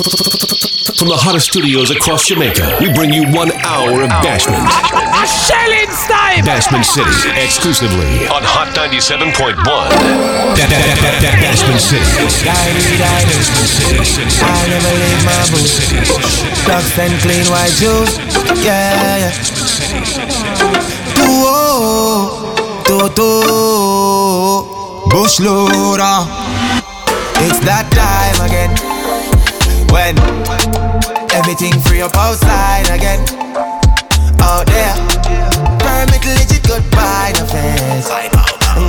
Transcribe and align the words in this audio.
From 0.00 1.12
the 1.12 1.20
hottest 1.20 1.52
studios 1.52 1.92
across 1.92 2.24
Jamaica, 2.24 2.80
we 2.80 2.88
bring 2.96 3.12
you 3.12 3.28
one 3.36 3.52
hour 3.68 4.00
of 4.00 4.08
Bashment. 4.24 4.64
A 4.64 5.24
shelling 5.28 5.92
time! 6.08 6.40
Bashment 6.40 6.88
City, 6.88 7.12
exclusively 7.36 8.24
on 8.32 8.40
Hot 8.40 8.72
97.1. 8.72 9.60
Bashment 11.36 11.84
City. 11.84 12.00
I 14.40 14.64
never 14.72 14.88
leave 14.88 15.20
my 15.28 15.36
boots. 15.52 15.84
Ducks 16.64 16.96
and 16.96 17.12
clean 17.20 17.44
white 17.52 17.76
shoes. 17.76 18.16
Yeah, 18.64 19.28
yeah. 19.28 19.36
Do, 22.88 23.04
do, 23.04 23.12
do. 23.12 23.28
Bush 25.12 25.44
loader. 25.44 26.24
It's 27.44 27.60
that 27.68 27.92
time 27.92 28.40
again. 28.48 28.89
When 29.92 30.16
everything 31.34 31.78
free 31.82 32.02
up 32.02 32.14
outside 32.16 32.86
again. 32.90 33.20
Out 34.40 34.66
there. 34.66 34.94
Permit 35.80 36.24
legit 36.24 36.62
goodbye, 36.66 37.32
no 37.36 37.44
fence. 37.46 38.08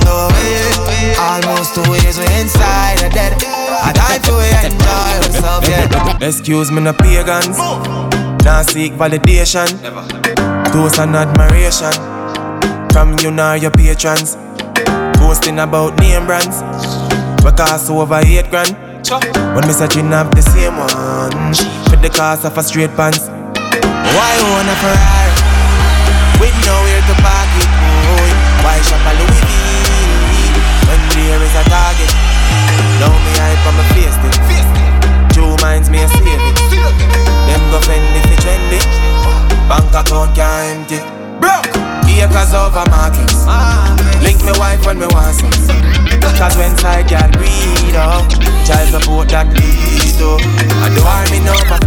No 0.04 0.28
way. 0.32 1.14
Almost 1.18 1.74
two 1.74 1.92
years 2.02 2.18
we 2.18 2.26
inside 2.40 3.02
a 3.02 3.10
dead. 3.10 3.34
I 3.84 3.92
time 3.92 4.22
to 4.22 4.34
enjoy 4.66 5.12
myself, 5.28 5.68
yeah. 5.68 6.26
Excuse 6.26 6.70
me, 6.70 6.80
no 6.80 6.92
pagans. 6.92 7.58
Now 8.44 8.62
seek 8.62 8.92
validation. 8.92 9.68
Toast 10.72 10.98
and 10.98 11.16
admiration. 11.16 11.92
From 12.92 13.18
you 13.18 13.30
now 13.30 13.54
your 13.54 13.70
patrons. 13.70 14.36
Boasting 15.18 15.58
about 15.58 15.98
name 15.98 16.26
brands. 16.26 16.62
We 17.44 17.50
cost 17.52 17.90
over 17.90 18.20
eight 18.24 18.50
grand. 18.50 18.91
When 19.02 19.66
me 19.66 19.74
searching 19.74 20.12
up 20.14 20.30
the 20.30 20.42
same 20.42 20.78
one. 20.78 21.54
For 21.90 21.98
the 21.98 22.08
cost 22.08 22.44
of 22.44 22.56
a 22.56 22.62
straight 22.62 22.94
pants. 22.94 23.26
Why 23.26 24.32
own 24.46 24.62
a 24.62 24.74
Ferrari? 24.78 25.34
With 26.38 26.54
nowhere 26.62 27.02
to 27.10 27.14
park 27.18 27.50
it, 27.58 27.66
boy. 27.66 28.30
Why 28.62 28.78
shop 28.86 29.02
a 29.02 29.12
Louis 29.18 29.42
V? 29.42 29.52
When 30.86 31.02
there 31.18 31.42
is 31.42 31.54
a 31.58 31.64
target. 31.66 32.14
Now 33.02 33.10
me 33.10 33.32
hype 33.42 33.66
on 33.66 33.74
my 33.74 33.84
face 33.90 34.18
it. 34.22 34.38
Two 35.34 35.50
minds 35.58 35.90
me 35.90 36.02
a 36.02 36.08
save 36.08 36.38
it. 36.38 36.56
Them 37.50 37.62
go 37.74 37.80
fend 37.82 38.06
if 38.14 38.30
it 38.30 38.38
trendy. 38.38 38.78
Bank 39.66 39.90
account 39.90 40.36
can't 40.36 40.86
empty. 40.86 41.02
Broke. 41.42 41.92
Acres 42.22 42.54
over 42.54 42.88
markets. 42.88 43.42
Ah. 43.48 43.90
Link 44.22 44.38
me 44.44 44.52
wife 44.60 44.86
when 44.86 45.00
me 45.00 45.06
want 45.10 45.34
some. 45.34 46.01
Cause 46.38 46.56
when 46.56 46.76
side 46.78 47.08
girl 47.08 47.30
breed 47.32 47.94
up, 47.94 48.28
child 48.66 48.88
support 48.90 49.28
that 49.30 49.46
lead 49.54 50.22
up. 50.22 50.40
I 50.82 50.90
do 50.94 51.02
army 51.02 51.38
over 51.46 51.78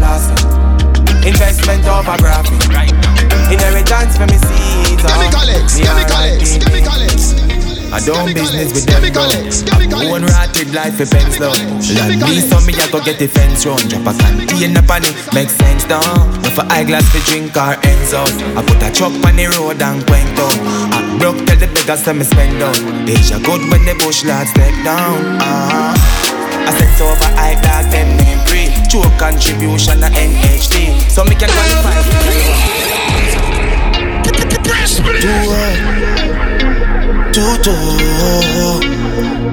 I 8.05 8.13
don't 8.13 8.37
business 8.37 8.69
with 8.69 8.85
them. 8.85 9.01
I 9.01 10.05
own 10.05 10.29
rotted 10.29 10.69
life 10.77 11.01
for 11.01 11.09
pens 11.09 11.41
though. 11.41 11.49
Land 11.97 12.21
me 12.21 12.37
so 12.37 12.61
me 12.61 12.77
I 12.77 12.85
go 12.93 13.01
get 13.01 13.17
the 13.17 13.25
fence 13.25 13.65
round. 13.65 13.81
Drop 13.89 14.05
a 14.05 14.13
canteen 14.13 14.77
up 14.77 14.85
on 14.93 15.01
it, 15.01 15.17
make 15.33 15.49
sense 15.49 15.89
down. 15.89 16.05
No 16.45 16.53
for 16.53 16.69
eyeglass 16.69 17.09
for 17.09 17.17
drink 17.25 17.57
or 17.57 17.73
ends 17.81 18.13
out. 18.13 18.29
I 18.53 18.61
put 18.61 18.77
a 18.85 18.93
truck 18.93 19.09
on 19.09 19.33
the 19.33 19.49
road 19.57 19.81
and 19.81 20.05
quenk 20.05 20.29
down. 20.37 20.53
I 20.93 21.17
broke 21.17 21.49
tell 21.49 21.57
the 21.57 21.65
beggars 21.65 22.05
to 22.05 22.13
me 22.13 22.29
spend 22.29 22.61
down. 22.61 22.77
Deja 23.09 23.41
good 23.41 23.65
when 23.73 23.81
the 23.89 23.97
bush 23.97 24.21
lads 24.21 24.53
step 24.53 24.69
down. 24.85 25.41
Uh-huh. 25.41 25.97
I 26.61 26.71
set 26.77 27.01
over 27.01 27.29
high 27.33 27.57
dog 27.57 27.89
them 27.89 28.05
name 28.21 28.37
free. 28.45 28.69
True 28.85 29.09
contribution 29.17 30.05
to 30.05 30.13
NHT. 30.13 31.09
So 31.09 31.25
me 31.25 31.33
can 31.33 31.49
qualify. 31.49 32.05
Do 35.25 36.24
do 37.35 37.43
do 37.67 37.75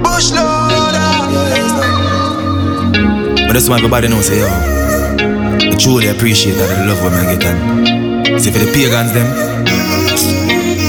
Bush 0.04 0.30
loader 0.30 1.10
But 3.46 3.52
that's 3.54 3.68
why 3.68 3.78
everybody 3.78 4.06
knows 4.06 4.26
say 4.26 4.38
yo 4.38 4.46
I 4.46 5.74
truly 5.82 6.06
appreciate 6.06 6.54
that 6.54 6.70
the 6.70 6.86
love 6.86 7.02
women 7.02 7.26
get 7.26 7.42
and 7.42 8.40
See 8.40 8.50
for 8.50 8.58
the 8.58 8.70
pagans 8.72 9.12
them. 9.12 9.26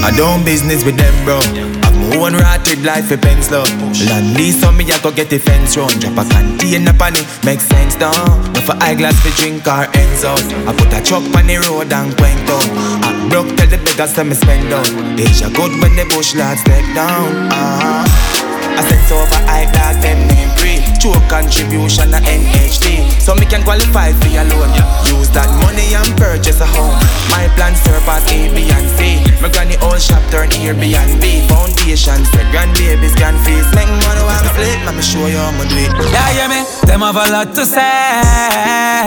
I 0.05 0.13
don't 0.15 0.45
business 0.45 0.85
with 0.85 0.97
them 0.97 1.13
bro. 1.25 1.39
I've 1.81 1.97
my 1.97 2.17
own 2.17 2.33
rotted 2.33 2.83
life 2.83 3.07
for 3.07 3.17
pens 3.17 3.49
love 3.49 3.69
Land 4.05 4.37
lease 4.37 4.63
on 4.63 4.77
me 4.77 4.85
I 4.91 4.99
go 5.01 5.11
get 5.11 5.29
the 5.31 5.39
fence 5.39 5.75
round 5.75 5.99
Drop 5.99 6.13
a 6.17 6.29
canteen 6.29 6.87
up 6.87 7.01
on 7.01 7.15
it 7.15 7.25
Make 7.43 7.59
sense 7.59 7.95
down 7.95 8.13
No 8.53 8.61
for 8.61 8.77
eyeglass 8.83 9.17
for 9.21 9.33
drink 9.41 9.65
or 9.65 9.89
ends 9.97 10.23
out 10.23 10.43
I 10.69 10.75
put 10.77 10.93
a 10.93 11.01
truck 11.01 11.23
on 11.35 11.47
the 11.47 11.57
road 11.57 11.91
and 11.91 12.15
quenk 12.17 12.37
down 12.45 12.69
I 13.01 13.12
broke 13.29 13.55
tell 13.55 13.67
the 13.67 13.77
beggars 13.77 14.13
to 14.13 14.23
me 14.23 14.35
spend 14.35 14.69
down 14.69 15.15
Deja 15.15 15.49
good 15.49 15.73
when 15.81 15.95
the 15.95 16.05
bush 16.15 16.35
lads 16.35 16.61
step 16.61 16.83
down. 16.95 17.51
Uh-huh. 17.51 18.33
I 18.73 18.81
set 18.81 19.05
over 19.13 19.39
high 19.45 19.69
dog 19.69 20.01
them 20.01 20.25
name 20.27 20.49
free 20.57 20.81
True 20.97 21.13
contribution 21.29 22.09
to 22.09 22.19
NHT 22.25 23.21
So 23.21 23.35
me 23.35 23.45
can 23.45 23.61
qualify 23.61 24.13
for 24.17 24.29
your 24.33 24.45
loan. 24.49 24.73
Use 25.05 25.29
that 25.37 25.45
money 25.61 25.93
and 25.93 26.09
purchase 26.17 26.57
a 26.59 26.65
home. 26.65 26.97
My 27.29 27.45
plan 27.53 27.77
surpass 27.77 28.25
A, 28.33 28.49
B 28.49 28.65
and 28.73 28.87
C. 28.97 29.21
My 29.41 29.49
granny 29.53 29.77
old 29.85 30.01
shop 30.01 30.23
turn 30.33 30.49
Airbnb 30.49 31.23
Foundation 31.51 32.25
set 32.33 32.47
grandbabies 32.49 33.13
can 33.13 33.37
feast 33.45 33.69
Make 33.77 33.91
money 34.01 34.23
I'm 34.25 34.47
sleep 34.57 34.79
Let 34.89 34.95
me 34.97 35.03
show 35.05 35.27
you 35.29 35.37
how 35.37 35.53
me 35.53 35.69
do 35.69 35.77
it. 35.77 35.93
Yeah, 36.09 36.29
yeah, 36.33 36.47
me? 36.49 36.59
Them 36.89 37.05
have 37.05 37.19
a 37.19 37.29
lot 37.29 37.53
to 37.53 37.65
say. 37.65 39.05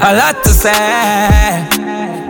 A 0.00 0.10
lot 0.16 0.42
to 0.44 0.50
say 0.50 1.81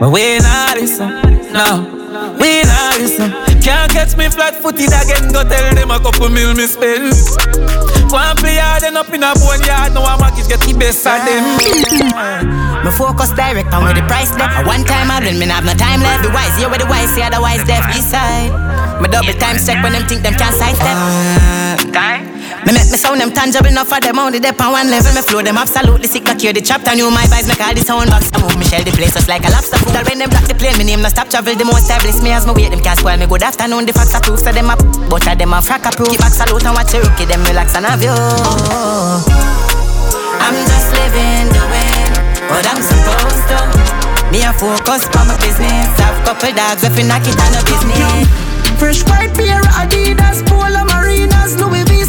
But 0.02 0.10
we 0.10 0.34
not 0.42 0.74
listen 0.74 1.14
No 1.54 1.86
We 2.34 2.66
not 2.66 2.98
listen 2.98 3.30
Can't 3.62 3.86
catch 3.86 4.16
me 4.18 4.26
flat-footed 4.26 4.90
again 4.90 5.30
Go 5.30 5.46
tell 5.46 5.74
them 5.78 5.94
a 5.94 6.00
couple 6.02 6.26
mil 6.26 6.58
me 6.58 6.66
spend 6.66 7.14
One 8.10 8.34
play 8.42 8.58
hard 8.58 8.82
and 8.82 8.98
up 8.98 9.14
in 9.14 9.22
a 9.22 9.30
bone 9.38 9.62
yard 9.62 9.94
Now 9.94 10.02
I'm 10.02 10.18
a 10.18 10.34
get 10.34 10.58
the 10.58 10.74
best 10.74 11.06
of 11.06 11.22
them 11.22 11.54
Me 12.82 12.90
focus 12.90 13.30
direct 13.30 13.72
on 13.72 13.84
where 13.84 13.94
the 13.94 14.02
price 14.10 14.34
left. 14.34 14.66
One 14.66 14.82
time 14.82 15.06
I 15.06 15.22
win, 15.22 15.38
me 15.38 15.46
have 15.46 15.64
no 15.64 15.72
time 15.72 16.02
left. 16.02 16.26
The 16.26 16.34
wise, 16.34 16.58
yeah, 16.58 16.66
where 16.66 16.82
the 16.82 16.86
wise, 16.86 17.14
see 17.14 17.22
otherwise 17.22 17.62
deaf. 17.62 17.86
East 17.94 18.10
side. 18.10 18.50
Me 19.00 19.06
double 19.06 19.38
time 19.38 19.54
check 19.54 19.78
when 19.84 19.92
them 19.92 20.02
think 20.10 20.22
them 20.26 20.34
can't 20.34 20.50
sidestep. 20.50 20.98
Uh, 20.98 21.76
time. 21.94 22.41
Me 22.62 22.70
make 22.70 22.86
me 22.94 22.98
sound 22.98 23.18
them 23.18 23.34
tangible 23.34 23.66
enough 23.66 23.90
for 23.90 23.98
them 23.98 24.18
only 24.18 24.38
dep 24.38 24.60
on 24.62 24.70
one 24.70 24.88
level. 24.90 25.10
Me 25.14 25.22
flow 25.22 25.42
them 25.42 25.58
absolutely 25.58 26.06
sick, 26.06 26.28
I 26.30 26.34
cure 26.38 26.52
the 26.54 26.62
chapter. 26.62 26.94
New 26.94 27.10
my 27.10 27.26
vibes 27.26 27.50
make 27.50 27.58
all 27.58 27.74
the 27.74 27.82
sound 27.82 28.10
box. 28.10 28.30
I 28.30 28.38
move 28.38 28.54
me 28.54 28.64
shell 28.64 28.84
the 28.86 28.94
place 28.94 29.14
just 29.14 29.26
like 29.26 29.42
a 29.42 29.50
lobster. 29.50 29.82
Food 29.82 29.98
when 30.06 30.22
them 30.22 30.30
block 30.30 30.46
the 30.46 30.54
plane, 30.54 30.78
me 30.78 30.84
name 30.84 31.02
no 31.02 31.10
stop 31.10 31.26
travel. 31.26 31.54
The 31.58 31.66
most 31.66 31.90
established 31.90 32.22
me 32.22 32.30
as 32.30 32.46
me 32.46 32.54
wait 32.54 32.70
them 32.70 32.78
can't 32.78 32.98
spoil 32.98 33.18
me. 33.18 33.26
Good 33.26 33.42
afternoon, 33.42 33.86
the 33.86 33.92
facts 33.92 34.14
are 34.14 34.22
proof. 34.22 34.38
So 34.46 34.54
them 34.54 34.70
up, 34.70 34.78
but 35.10 35.26
of 35.26 35.38
them 35.38 35.52
a 35.52 35.58
frack 35.58 35.82
proof. 35.96 36.14
Keep 36.14 36.22
back 36.22 36.30
salute 36.30 36.62
and 36.62 36.74
watch 36.78 36.94
your 36.94 37.02
rookie, 37.02 37.26
them 37.26 37.42
relax 37.50 37.74
and 37.74 37.82
have 37.82 37.98
you. 37.98 38.14
I'm 40.38 40.54
just 40.54 40.88
living 40.94 41.50
the 41.50 41.66
way 41.66 41.98
what 42.46 42.62
I'm 42.62 42.78
supposed 42.78 43.42
to. 43.50 43.58
Me 44.30 44.46
a 44.46 44.54
focus 44.54 45.10
on 45.18 45.26
my 45.26 45.34
business. 45.42 45.90
I've 45.98 46.22
couple 46.22 46.54
dogs 46.54 46.86
if 46.86 46.94
you 46.94 47.10
knock 47.10 47.26
it 47.26 47.34
on 47.42 47.58
a 47.58 47.62
business. 47.66 48.30
Fresh 48.78 49.02
white 49.10 49.34
pair 49.34 49.62
Adidas, 49.78 50.46
Polo 50.46 50.86
Marinas, 50.86 51.58
Louis 51.58 51.84
V. 51.90 52.01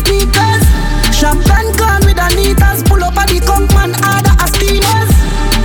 Champagne 1.34 1.74
can 1.74 2.02
with 2.06 2.22
Anitas, 2.22 2.86
pull 2.86 3.02
up 3.02 3.18
at 3.18 3.26
the 3.26 3.42
Conkman, 3.42 3.98
order 4.06 4.36
a 4.38 4.46
steamers. 4.54 5.10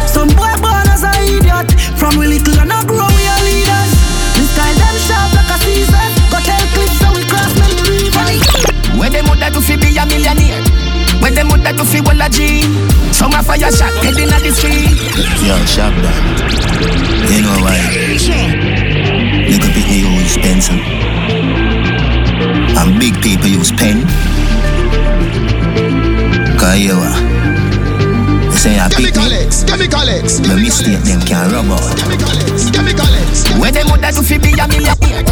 Some 0.08 0.32
boy 0.32 0.56
born 0.64 0.88
as 0.88 1.04
a 1.04 1.12
idiot, 1.28 1.68
from 2.00 2.16
we 2.16 2.24
little 2.24 2.56
and 2.64 2.72
I 2.72 2.80
grow 2.88 3.04
we 3.04 3.24
are 3.28 3.42
leaders. 3.44 3.92
We 4.40 4.48
style 4.48 4.72
them 4.80 4.96
sharp 4.96 5.28
like 5.36 5.52
a 5.52 5.56
Caesar, 5.60 6.06
go 6.32 6.40
tell 6.40 6.64
clips 6.72 6.96
so 7.04 7.12
we 7.12 7.20
cross 7.28 7.52
many 7.60 7.76
rivers. 7.84 8.40
Where 8.96 9.12
them 9.12 9.28
woulda 9.28 9.52
do 9.52 9.60
fi 9.60 9.76
be 9.76 9.92
a 9.92 10.08
millionaire? 10.08 10.64
Where 11.20 11.36
them 11.36 11.52
woulda 11.52 11.76
do 11.76 11.84
fi 11.84 12.00
well 12.00 12.24
a 12.24 12.32
G? 12.32 12.64
Some 13.12 13.36
a 13.36 13.44
fire 13.44 13.68
shot 13.68 13.92
head 14.00 14.16
inna 14.16 14.40
the 14.40 14.56
street. 14.56 14.96
Yo, 15.44 15.52
sharp 15.68 15.92
that. 16.00 16.16
You 17.28 17.44
know 17.44 17.60
why? 17.60 17.76
Little 19.52 19.68
bit 19.76 19.84
me 19.84 20.00
use 20.16 20.40
pencil. 20.40 20.80
And 22.80 22.96
big 22.96 23.20
people 23.20 23.52
use 23.52 23.68
pen. 23.72 24.08
Cause 26.68 26.84
you 26.84 26.92
are. 26.92 27.16
They 28.44 28.60
say 28.60 28.76
I 28.76 28.92
pick 28.92 29.00
me. 29.00 29.24
Chemicalex, 29.24 29.64
chemicalex. 29.64 30.44
The 30.44 30.52
mistake 30.60 31.00
them 31.00 31.24
can 31.24 31.48
rub 31.48 31.72
out. 31.72 31.80
Chemicalex, 31.96 32.68
chemicalex. 32.68 33.56
Where 33.56 33.72
them 33.72 33.88
woulda 33.88 34.12
do 34.12 34.20
fi 34.20 34.36
be 34.36 34.52
a 34.52 34.68
millionaire? 34.68 35.24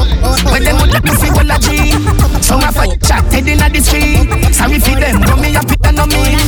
Where 0.49 0.65
them 0.65 0.81
woulda 0.81 0.97
do 1.05 1.12
fi 1.12 1.29
well 1.37 1.53
a 1.53 1.61
G? 1.61 1.93
Some 2.41 2.65
a 2.65 2.73
fire 2.73 2.97
shot 3.05 3.29
head 3.29 3.44
inna 3.53 3.69
the 3.69 3.85
street. 3.85 4.33
Sorry 4.49 4.81
fi 4.81 4.97
them, 4.97 5.21
but 5.29 5.37
me 5.37 5.53
a 5.53 5.61
pick 5.61 5.85
and 5.85 6.00
no 6.00 6.09
me. 6.09 6.41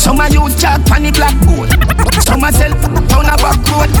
Some 0.00 0.24
a 0.24 0.32
use 0.32 0.56
chalk 0.56 0.80
on 0.96 1.04
the 1.04 1.12
blackboard. 1.12 1.76
Some 2.24 2.40
a 2.40 2.48
sell 2.56 2.72
down 3.12 3.28
a 3.28 3.36
back 3.36 3.60
road. 3.68 3.92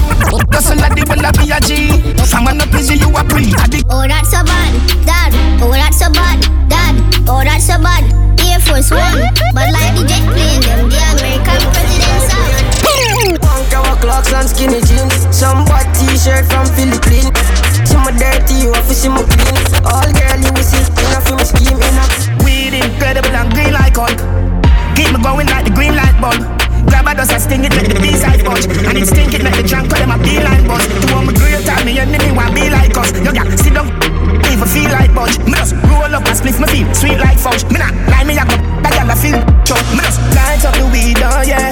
Hustle 0.48 0.80
a 0.80 0.88
the 0.96 1.04
well 1.12 1.28
a 1.28 1.30
be 1.36 1.52
a 1.52 1.60
G. 1.60 1.92
Some 2.24 2.48
a 2.48 2.56
no 2.56 2.64
busy, 2.72 2.96
you 2.96 3.12
a 3.12 3.20
pre. 3.20 3.52
A 3.52 3.68
the 3.68 3.84
Oh, 3.92 4.08
that's 4.08 4.32
so 4.32 4.40
bad, 4.48 4.72
Dad. 5.04 5.36
Oh, 5.60 5.76
that's 5.76 6.00
so 6.00 6.08
bad, 6.08 6.40
Dad. 6.72 6.96
Oh, 7.28 7.44
that's 7.44 7.68
so 7.68 7.76
bad 7.84 8.35
force 8.76 8.90
one. 8.90 9.24
But 9.54 9.72
like 9.72 9.96
the 9.96 10.04
jet 10.04 10.24
playing 10.28 10.60
them, 10.60 10.88
the 10.92 11.00
American 11.16 11.60
presidents. 11.72 12.28
song. 12.28 13.36
Punk 13.40 13.72
our 13.72 13.96
clocks 13.96 14.32
and 14.32 14.48
skinny 14.48 14.80
jeans. 14.84 15.14
Some 15.32 15.64
white 15.66 15.88
t-shirt 15.96 16.44
from 16.52 16.66
Philippines. 16.76 17.32
See 17.88 17.96
my 17.96 18.12
dirty, 18.12 18.68
you 18.68 18.72
have 18.72 18.86
to 18.88 18.94
see 18.94 19.08
my 19.08 19.24
clean. 19.24 19.56
All 19.88 20.08
girl 20.12 20.38
you 20.40 20.52
will 20.52 20.66
see, 20.66 20.84
enough 21.08 21.24
for 21.24 21.36
me 21.36 21.44
scheme 21.44 21.80
enough. 21.80 22.12
Weed 22.44 22.76
incredible 22.76 23.32
and 23.32 23.48
green 23.52 23.72
like 23.72 23.96
all. 23.96 24.12
Keep 24.96 25.16
me 25.16 25.18
going 25.22 25.48
like 25.48 25.64
the 25.64 25.72
green 25.72 25.94
light 25.96 26.16
bulb. 26.20 26.40
Grab 26.86 27.08
a 27.08 27.14
dust 27.14 27.32
and 27.32 27.42
sting 27.42 27.64
it 27.64 27.74
like 27.74 27.88
the 27.90 27.98
B-side 27.98 28.44
punch 28.46 28.64
And 28.86 28.96
it 28.96 29.06
stink 29.10 29.34
it 29.34 29.42
like 29.42 29.58
the 29.58 29.66
drunk 29.66 29.90
call 29.90 29.98
them 29.98 30.14
a 30.14 30.18
beeline 30.22 30.70
bus 30.70 30.86
To 30.86 31.14
all 31.18 31.24
my 31.26 31.34
grill 31.34 31.60
time, 31.66 31.84
me 31.84 31.98
enemy 31.98 32.30
want 32.30 32.54
be 32.54 32.70
like 32.70 32.96
us 32.96 33.10
Yo, 33.26 33.34
yeah, 33.34 33.42
sit 33.58 33.74
down, 33.74 33.90
even 34.46 34.68
feel 34.70 34.90
like 34.94 35.10
budge. 35.10 35.38
Me 35.42 35.58
just 35.58 35.74
roll 35.90 36.06
up 36.06 36.22
and 36.22 36.36
spliff 36.38 36.60
my 36.62 36.68
feet, 36.70 36.86
sweet 36.94 37.18
like 37.18 37.38
fudge 37.38 37.66
Me 37.74 37.78
not 37.82 37.92
lie, 38.06 38.22
me 38.22 38.38
a 38.38 38.44
go 38.46 38.55
a 39.66 39.74
chug 39.74 39.82
Me 39.90 39.98
just 39.98 40.20
light 40.34 40.64
up 40.64 40.74
the 40.78 40.86
weed, 40.86 41.18
oh 41.22 41.42
yeah 41.42 41.70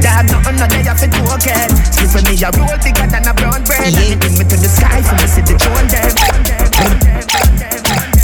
Dad, 0.00 0.28
nothing 0.28 0.56
no 0.56 0.66
day 0.68 0.84
off 0.88 1.02
it 1.02 1.12
okay 1.32 1.68
for 2.10 2.20
me 2.26 2.34
a 2.42 2.50
roll 2.58 2.76
bigger 2.82 3.06
than 3.06 3.24
a 3.28 3.32
brown 3.34 3.62
bread 3.64 3.86
And 3.86 3.96
it 3.96 4.20
bring 4.20 4.34
me 4.36 4.44
to 4.44 4.56
the 4.56 4.68
sky 4.68 5.00
see 5.26 5.42
the 5.42 5.54
drone 5.56 5.86
them 5.88 6.10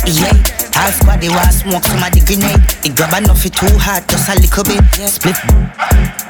Yeah, 0.06 0.34
half 0.74 0.98
body 1.06 1.28
was 1.28 1.62
smoke 1.62 1.84
somebody 1.84 2.20
grenade. 2.20 2.62
It 2.86 2.94
grab 2.94 3.14
enough 3.18 3.44
it 3.44 3.54
too 3.54 3.66
hard, 3.78 4.06
just 4.08 4.30
a 4.30 4.38
little 4.38 4.62
bit. 4.62 4.82
yeah. 4.98 5.10
Split 5.10 5.34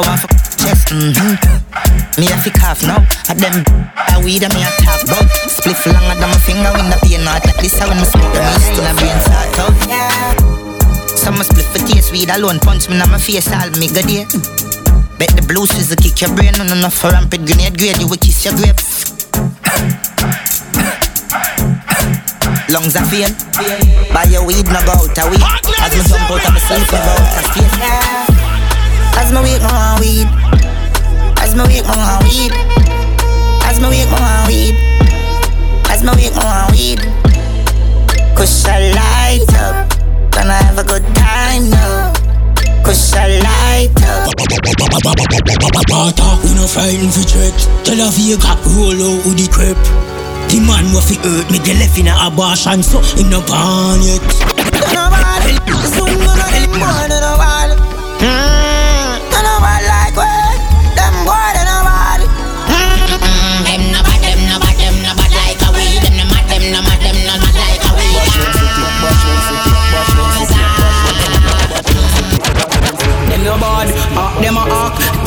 one 0.00 0.16
for 0.16 0.32
chest. 0.56 0.88
Mm-hmm. 0.88 2.20
Me 2.20 2.32
a 2.32 2.36
fi 2.40 2.50
cough 2.56 2.82
now. 2.82 3.04
At 3.28 3.36
them 3.36 3.64
a 4.16 4.20
weed 4.24 4.42
and 4.44 4.54
me 4.54 4.64
a 4.64 4.70
talk 4.80 5.04
about. 5.04 5.28
Split 5.44 5.76
longer 5.92 6.16
than 6.16 6.28
my 6.32 6.40
finger 6.40 6.72
in 6.80 6.88
the 6.88 6.96
pain. 7.04 7.20
Not 7.24 7.44
like 7.44 7.60
this. 7.60 7.76
I 7.80 7.88
when 7.88 8.00
me 8.00 8.04
smoke 8.08 8.32
them 8.32 8.48
in 8.72 8.84
the 8.84 8.92
brain 8.96 9.20
start 9.20 9.60
out. 9.60 10.55
Some 11.26 11.42
split 11.42 11.66
for 11.66 11.82
taste 11.90 12.12
weed 12.12 12.30
alone. 12.30 12.60
Punch 12.60 12.88
me 12.88 12.94
in 12.94 13.10
my 13.10 13.18
face 13.18 13.50
all 13.50 13.66
me 13.82 13.90
good 13.90 14.06
day. 14.06 14.22
Bet 15.18 15.34
the 15.34 15.42
blues 15.42 15.74
is 15.74 15.90
a 15.90 15.96
kick 15.96 16.22
your 16.22 16.30
brain. 16.38 16.54
No, 16.54 16.62
no, 16.62 16.78
no, 16.78 16.88
for 16.88 17.10
rampant 17.10 17.50
grenade 17.50 17.76
grade. 17.76 17.98
You 17.98 18.06
will 18.06 18.16
kiss 18.16 18.44
your 18.46 18.54
grave. 18.54 18.78
lungs 22.70 22.94
are 22.94 23.02
fail. 23.10 23.26
Buy 24.14 24.30
your 24.30 24.46
weed, 24.46 24.70
no 24.70 24.78
go 24.86 24.94
out 24.94 25.18
a 25.18 25.26
weed. 25.26 25.42
As 25.82 25.90
me 25.98 26.06
jump 26.06 26.30
out 26.30 26.46
of 26.46 26.54
my 26.54 26.62
sleep, 26.62 26.86
go 26.94 27.02
out 27.02 27.18
of 27.18 27.50
space. 27.50 27.74
As 29.18 29.34
me 29.34 29.42
wake, 29.42 29.58
me 29.58 29.66
want 29.66 29.98
weed. 29.98 30.30
As 31.42 31.58
me 31.58 31.66
wake, 31.66 31.82
me 31.82 31.90
want 31.90 32.22
weed. 32.22 32.54
As 33.66 33.82
me 33.82 33.90
wake, 33.90 34.06
me 34.06 34.14
want 34.14 34.46
weed. 34.46 34.78
As 35.90 36.06
me 36.06 36.10
wake, 36.14 36.38
me 36.38 36.46
want 36.46 36.70
weed. 36.70 37.02
Cause 38.38 38.64
I 38.70 38.94
light 38.94 39.50
up. 39.58 39.95
Gonna 40.36 40.52
have 40.52 40.76
a 40.76 40.84
good 40.84 41.02
time 41.16 41.70
now. 41.70 42.12
Cause 42.84 43.14
I 43.16 43.40
light 43.40 43.96
up. 44.04 44.28
We 46.44 46.52
no 46.54 46.66
frightened 46.66 47.14
for 47.14 47.24
threat. 47.24 47.56
Tell 47.84 47.96
a 48.06 48.10
Vega, 48.12 48.52
roll 48.76 49.00
out 49.00 49.24
with 49.24 49.40
the 49.40 49.48
crepe. 49.48 49.80
The 50.52 50.60
man 50.60 50.92
wa 50.92 51.00
fi 51.00 51.16
hurt 51.24 51.50
me, 51.50 51.58
the 51.58 51.72
left 51.80 51.98
in 51.98 52.08
a 52.08 52.14
abortion, 52.20 52.82
so 52.82 53.00
in 53.18 53.30
no 53.30 53.40
pan 53.40 54.04
yet. 54.04 54.20
Nobody, 54.92 55.56
soon 55.96 56.20
gonna 56.20 56.68
more 56.76 57.08
than 57.08 57.22
nobody. 57.22 57.55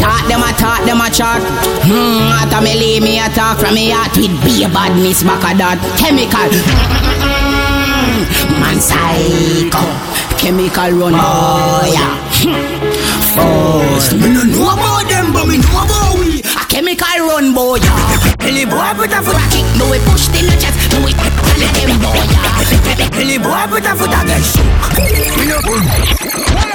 Talk 0.09 0.25
them 0.27 0.41
a 0.41 0.51
talk, 0.57 0.81
them 0.85 1.01
a 1.01 1.09
chat. 1.13 1.41
Hmm, 1.85 2.33
after 2.33 2.61
me 2.65 2.73
lay 2.73 2.99
me 2.99 3.19
a 3.21 3.29
talk 3.29 3.59
from 3.61 3.75
me 3.75 3.93
heart 3.93 4.15
with 4.17 4.33
be 4.41 4.63
a 4.65 4.69
badness 4.69 5.21
back 5.21 5.43
a 5.45 5.53
that 5.61 5.77
chemical. 6.01 6.49
Mm, 7.21 8.25
man 8.57 8.79
psycho, 8.81 9.83
chemical 10.41 10.89
run 10.97 11.13
boy. 11.13 11.93
yeah. 11.93 12.17
First, 13.37 14.17
me 14.17 14.33
no 14.33 14.41
know 14.49 14.73
about 14.73 15.05
them, 15.05 15.29
but 15.29 15.45
me 15.45 15.61
know 15.61 15.85
about 15.85 16.17
we. 16.17 16.41
A 16.41 16.63
chemical 16.65 17.29
run 17.29 17.53
boy. 17.53 17.77
yeah. 17.77 18.49
Any 18.49 18.65
boy 18.65 18.89
put 18.97 19.13
a 19.13 19.21
foot 19.21 19.37
a 19.37 19.45
kick, 19.53 19.67
no 19.77 19.85
we 19.93 20.01
push 20.09 20.25
in 20.33 20.49
the 20.49 20.57
chest, 20.57 20.73
no 20.89 21.05
we 21.05 21.13
tell 21.13 21.29
them 21.61 21.93
boy. 22.01 22.17
yeah. 22.17 23.21
Any 23.21 23.37
boy 23.37 23.61
put 23.69 23.85
a 23.85 23.93
foot 23.93 24.09
a 24.09 24.21
get 24.25 24.41
shook. 24.41 24.65
Me 25.37 25.45
no 25.45 26.68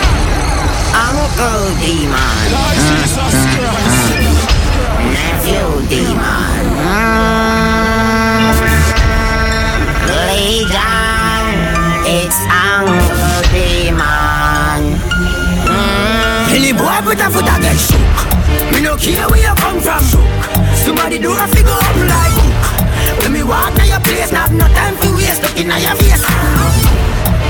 Uncle 0.94 1.74
Demon. 1.82 2.50
Nephew 5.10 5.68
Demon. 5.90 6.64
Legion. 10.30 11.46
It's 12.06 12.38
Uncle 12.46 13.42
Demon. 13.50 14.82
Any 16.54 16.72
boy 16.72 16.98
put 17.02 17.18
a 17.18 17.28
foot 17.30 17.42
a 17.42 17.56
get 17.60 17.76
shook. 17.76 18.72
Me 18.72 18.80
no 18.80 18.96
care 18.96 19.26
where 19.28 19.42
you 19.42 19.54
come 19.56 19.80
from. 19.80 20.04
Somebody 20.84 21.18
do 21.18 21.32
a 21.32 21.46
figure 21.48 21.70
up 21.70 21.96
like. 22.06 22.38
When 23.20 23.32
me 23.32 23.42
walk 23.42 23.74
to 23.74 23.86
your 23.86 24.00
place, 24.00 24.30
not 24.30 24.52
no 24.52 24.66
time 24.68 24.94
for 24.96 25.14
waste. 25.16 25.42
Look 25.42 25.58
in 25.58 25.66
your 25.66 25.96
face. 25.98 26.24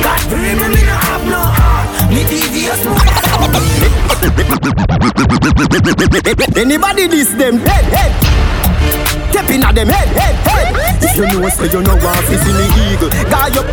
God 0.02 0.20
free 0.30 0.54
me, 0.54 0.68
me 0.74 0.82
no 0.86 0.96
have 0.96 1.26
no. 1.28 1.63
Anybody 6.56 7.06
this 7.06 7.28
them 7.34 7.58
head 7.58 7.84
head 7.92 8.34
in 9.54 9.62
at 9.62 9.74
them 9.74 9.88
head 9.88 10.08
head 10.08 10.34
head 10.46 11.02
If 11.02 11.16
you 11.16 11.26
know 11.26 11.48
say 11.48 11.70
you 11.70 11.82
know 11.82 11.94
want 12.02 12.26
to 12.26 12.38
see 12.38 12.52
me 12.52 12.66
eagle. 12.90 13.10
Guy 13.30 13.54
up 13.54 13.66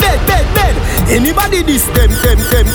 bed 0.00 0.20
bed 0.28 0.46
bed 0.54 0.74
Anybody 1.08 1.62
this 1.62 1.86
them 1.86 2.10
them 2.22 2.38
them. 2.52 2.66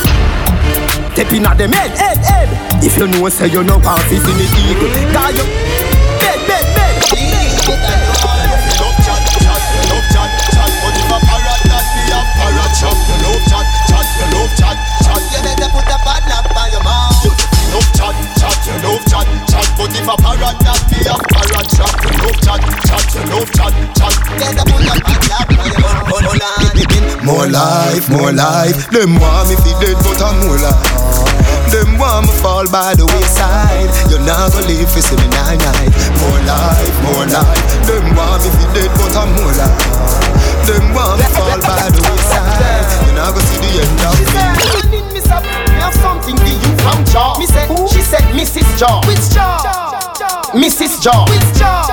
In 1.36 1.46
at 1.46 1.58
them 1.58 1.72
head 1.72 1.92
head 1.98 2.18
head 2.18 2.84
If 2.84 2.98
you 2.98 3.08
know 3.08 3.30
say 3.30 3.48
you 3.48 3.64
know 3.64 3.78
want 3.78 4.02
to 4.02 4.18
see 4.18 4.34
me 4.34 4.46
eagle. 4.72 4.90
Guy 5.14 5.38
up 5.38 5.50
bed 6.20 6.40
bed 6.48 6.66
bed 6.76 8.01
love 19.02 19.10
chat, 19.10 19.28
chat. 19.50 19.66
But 19.78 19.92
if 19.96 20.08
a 20.08 20.16
parrot 20.22 20.58
that 20.62 20.80
be 20.90 21.00
a 21.06 21.16
parrot 21.34 21.68
trap, 21.74 21.94
you 22.06 22.12
love 22.22 22.40
chat, 22.42 22.62
chat, 22.86 23.04
you 23.16 23.24
love 23.34 23.50
chat, 23.52 23.74
chat. 23.98 24.14
Better 24.38 24.66
put 24.70 24.86
a 24.86 24.96
bad 25.02 25.48
on 25.50 26.22
your 26.22 26.36
mouth. 26.38 27.24
More 27.24 27.48
life, 27.48 28.10
more 28.10 28.32
life. 28.34 28.90
Them 28.92 29.18
want 29.18 29.50
me 29.50 29.56
fi 29.58 29.72
dead, 29.82 29.98
but 30.04 30.22
I'm 30.22 30.38
more 30.46 30.58
life. 30.58 30.90
Them 31.72 31.98
want 31.98 32.28
me 32.28 32.34
fall 32.42 32.68
by 32.70 32.94
the 32.96 33.06
wayside. 33.06 33.90
You're 34.10 34.26
not 34.26 34.52
gonna 34.52 34.68
live 34.68 34.90
for 34.92 35.16
me 35.18 35.28
nine 35.30 35.58
night. 35.62 35.92
More 36.20 36.42
life, 36.46 36.96
more 37.06 37.26
life. 37.30 37.64
Them 37.88 38.06
want 38.18 38.44
me 38.44 38.50
fi 38.52 38.66
dead, 38.76 38.92
but 38.98 39.14
I'm 39.16 39.30
more 39.38 39.54
life. 39.56 39.80
Them 40.68 40.94
want 40.94 41.22
me 41.22 41.26
fall 41.34 41.58
by 41.62 41.90
the 41.90 42.02
wayside. 42.06 42.86
You're 43.08 43.16
not 43.18 43.34
gonna 43.34 43.46
see 43.50 43.60
the 43.62 43.72
end 43.82 44.02
of 44.06 44.14
She 44.18 44.26
me. 44.26 44.32
said, 44.36 44.54
"Morning, 44.62 45.08
Miss 45.14 45.30
Up, 45.32 45.46
have 45.80 45.96
something 45.96 46.38
for 46.38 46.48
you 46.52 46.72
from 46.84 47.00
Jaw." 47.06 47.38
Me 47.40 47.46
said, 47.46 47.68
she 47.70 47.78
said, 47.88 47.91
Mrs. 48.42 48.66
Jaw. 48.74 49.02
Which 49.06 49.22
Jaw? 49.30 49.62
Mrs. 50.58 50.98
Jaw. 51.04 51.30
Which 51.30 51.46
Jaw? 51.62 51.86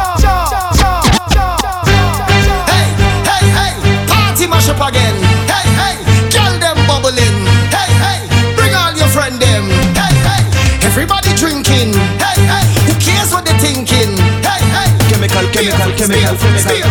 Hey, 2.73 2.89
hey, 3.29 3.45
hey, 3.53 3.73
party 4.09 4.47
mash 4.49 4.69
up 4.73 4.81
again. 4.81 5.13
Hey, 5.45 5.69
hey, 5.77 5.97
girl 6.33 6.57
them 6.57 6.81
bubbling. 6.89 7.37
Hey, 7.69 7.93
hey, 8.01 8.25
bring 8.57 8.73
all 8.73 8.97
your 8.97 9.09
friend 9.13 9.37
them. 9.37 9.69
Hey, 9.93 10.17
hey, 10.25 10.41
everybody 10.89 11.37
drinking. 11.37 11.93
Hey, 12.17 12.41
hey, 12.49 12.65
who 12.89 12.97
cares 12.97 13.29
what 13.29 13.45
they 13.45 13.53
thinking? 13.61 14.17
Hey, 14.41 14.65
hey, 14.73 14.89
Chemical, 15.13 15.45
chemical, 15.53 15.93
chemical, 16.01 16.33
chemical, 16.33 16.88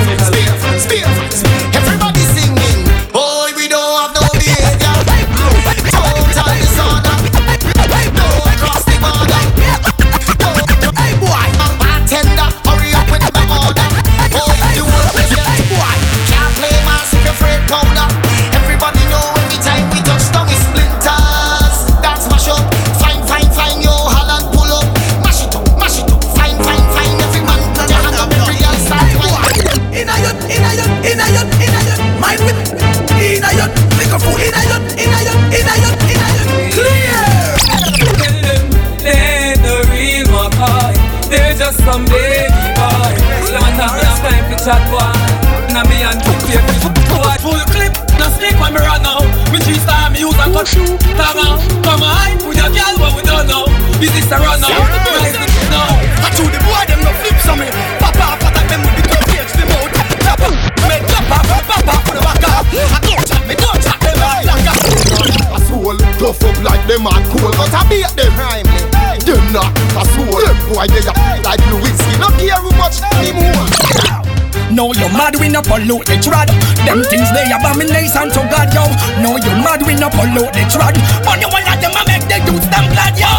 They 77.47 77.53
abomination 77.53 78.27
to 78.35 78.41
God, 78.51 78.73
yo. 78.75 78.83
No, 79.23 79.37
you 79.39 79.55
mad 79.63 79.79
we 79.87 79.95
no 79.95 80.09
pollute 80.09 80.51
the 80.51 80.67
trad. 80.67 80.99
But 81.23 81.39
you 81.39 81.47
want 81.47 81.63
them 81.79 81.95
a 81.95 82.03
make 82.03 82.27
the 82.27 82.43
youths 82.43 82.67
them 82.67 82.91
glad, 82.91 83.15
yo. 83.15 83.31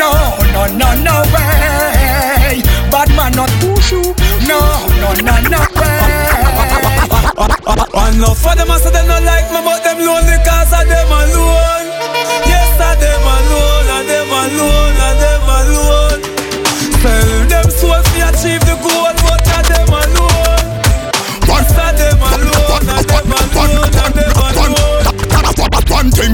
No, 0.00 0.32
no, 0.56 0.64
no, 0.72 0.88
no 0.96 1.20
way. 1.36 2.62
Bad 2.88 3.12
man 3.12 3.32
not 3.36 3.50
push 3.60 3.92
you. 3.92 4.00
No, 4.48 4.80
no, 4.96 5.12
no, 5.20 5.36
no 5.44 5.60
way. 5.76 6.08
Enough 8.16 8.38
for 8.40 8.56
them, 8.56 8.70
I 8.70 8.78
say 8.80 8.90
they 8.96 9.06
not 9.06 9.22
like 9.22 9.52
me, 9.52 9.60
but 9.60 9.84
them 9.84 9.98
lonely 9.98 10.38
cause 10.48 10.72
of 10.72 10.88
them 10.88 11.12
alone. 11.12 11.77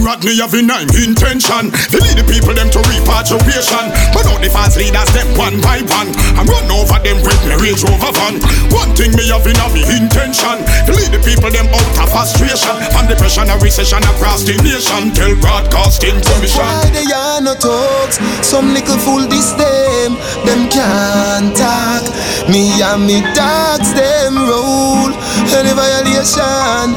Rodney 0.05 0.37
have 0.37 0.53
in 0.53 0.69
nine 0.69 0.87
intention. 0.93 1.73
To 1.73 1.97
lead 1.97 2.21
the 2.21 2.27
people 2.29 2.53
them 2.53 2.69
to 2.69 2.81
repatriation 2.85 3.85
But 4.13 4.29
not 4.29 4.45
the 4.45 4.53
fast 4.53 4.77
leaders 4.77 5.09
them 5.17 5.33
one 5.35 5.65
by 5.65 5.81
one. 5.89 6.13
And 6.37 6.45
run 6.45 6.69
over 6.69 7.01
them 7.01 7.25
with 7.25 7.41
me 7.49 7.57
Range 7.57 7.81
Rover 7.81 8.13
van. 8.13 8.37
One 8.69 8.93
thing 8.93 9.17
me 9.17 9.33
have 9.33 9.49
in 9.49 9.57
me 9.73 9.81
intention. 9.89 10.61
To 10.85 10.93
lead 10.93 11.09
the 11.17 11.21
people 11.25 11.49
them 11.49 11.73
out 11.73 12.05
of 12.05 12.09
frustration. 12.13 12.77
And 13.01 13.09
depression 13.09 13.49
and 13.49 13.61
recession 13.65 14.05
across 14.05 14.45
the 14.45 14.61
nation 14.61 15.17
Tell 15.17 15.33
broadcasting 15.41 16.21
commission 16.21 16.61
Why 16.61 16.85
they 16.93 17.09
are 17.09 17.41
no 17.41 17.57
talks? 17.57 18.21
Some 18.45 18.77
little 18.77 19.01
fool 19.01 19.25
this 19.27 19.53
them, 19.57 20.21
them 20.45 20.69
can't 20.69 21.57
talk. 21.57 22.05
Me 22.49 22.77
and 22.83 23.07
me 23.07 23.21
dogs 23.33 23.93
them 23.95 24.37
roll. 24.37 25.11
Any 25.57 25.73
violation, 25.73 26.93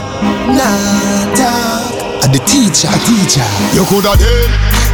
nah 0.52 1.36
talk. 1.36 1.97
And 2.24 2.34
the 2.34 2.42
teacher, 2.46 2.92
teacher. 3.06 3.46
You 3.74 3.86
coulda 3.86 4.18
dead, 4.18 4.50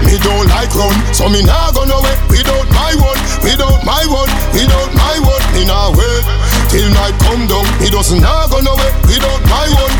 me 0.05 0.17
don't 0.19 0.47
like 0.49 0.73
run 0.75 0.93
So 1.13 1.29
me 1.29 1.43
nah 1.43 1.71
go 1.71 1.85
nowhere. 1.85 2.17
Without 2.29 2.67
my 2.71 2.93
one 2.99 3.19
Without 3.43 3.83
my 3.85 4.05
one, 4.07 4.29
without 4.53 4.93
my 4.93 5.19
one. 5.19 5.43
Me 5.53 5.65
nah 5.65 5.91
wait 5.91 6.23
till 6.69 6.89
night 6.91 7.15
come 7.19 7.47
down. 7.47 7.65
Me 7.79 7.89
just 7.89 8.13
nah 8.15 8.47
go 8.47 8.59
nowhere. 8.59 8.93
Without 9.07 9.41
my 9.47 9.67
one 9.71 9.93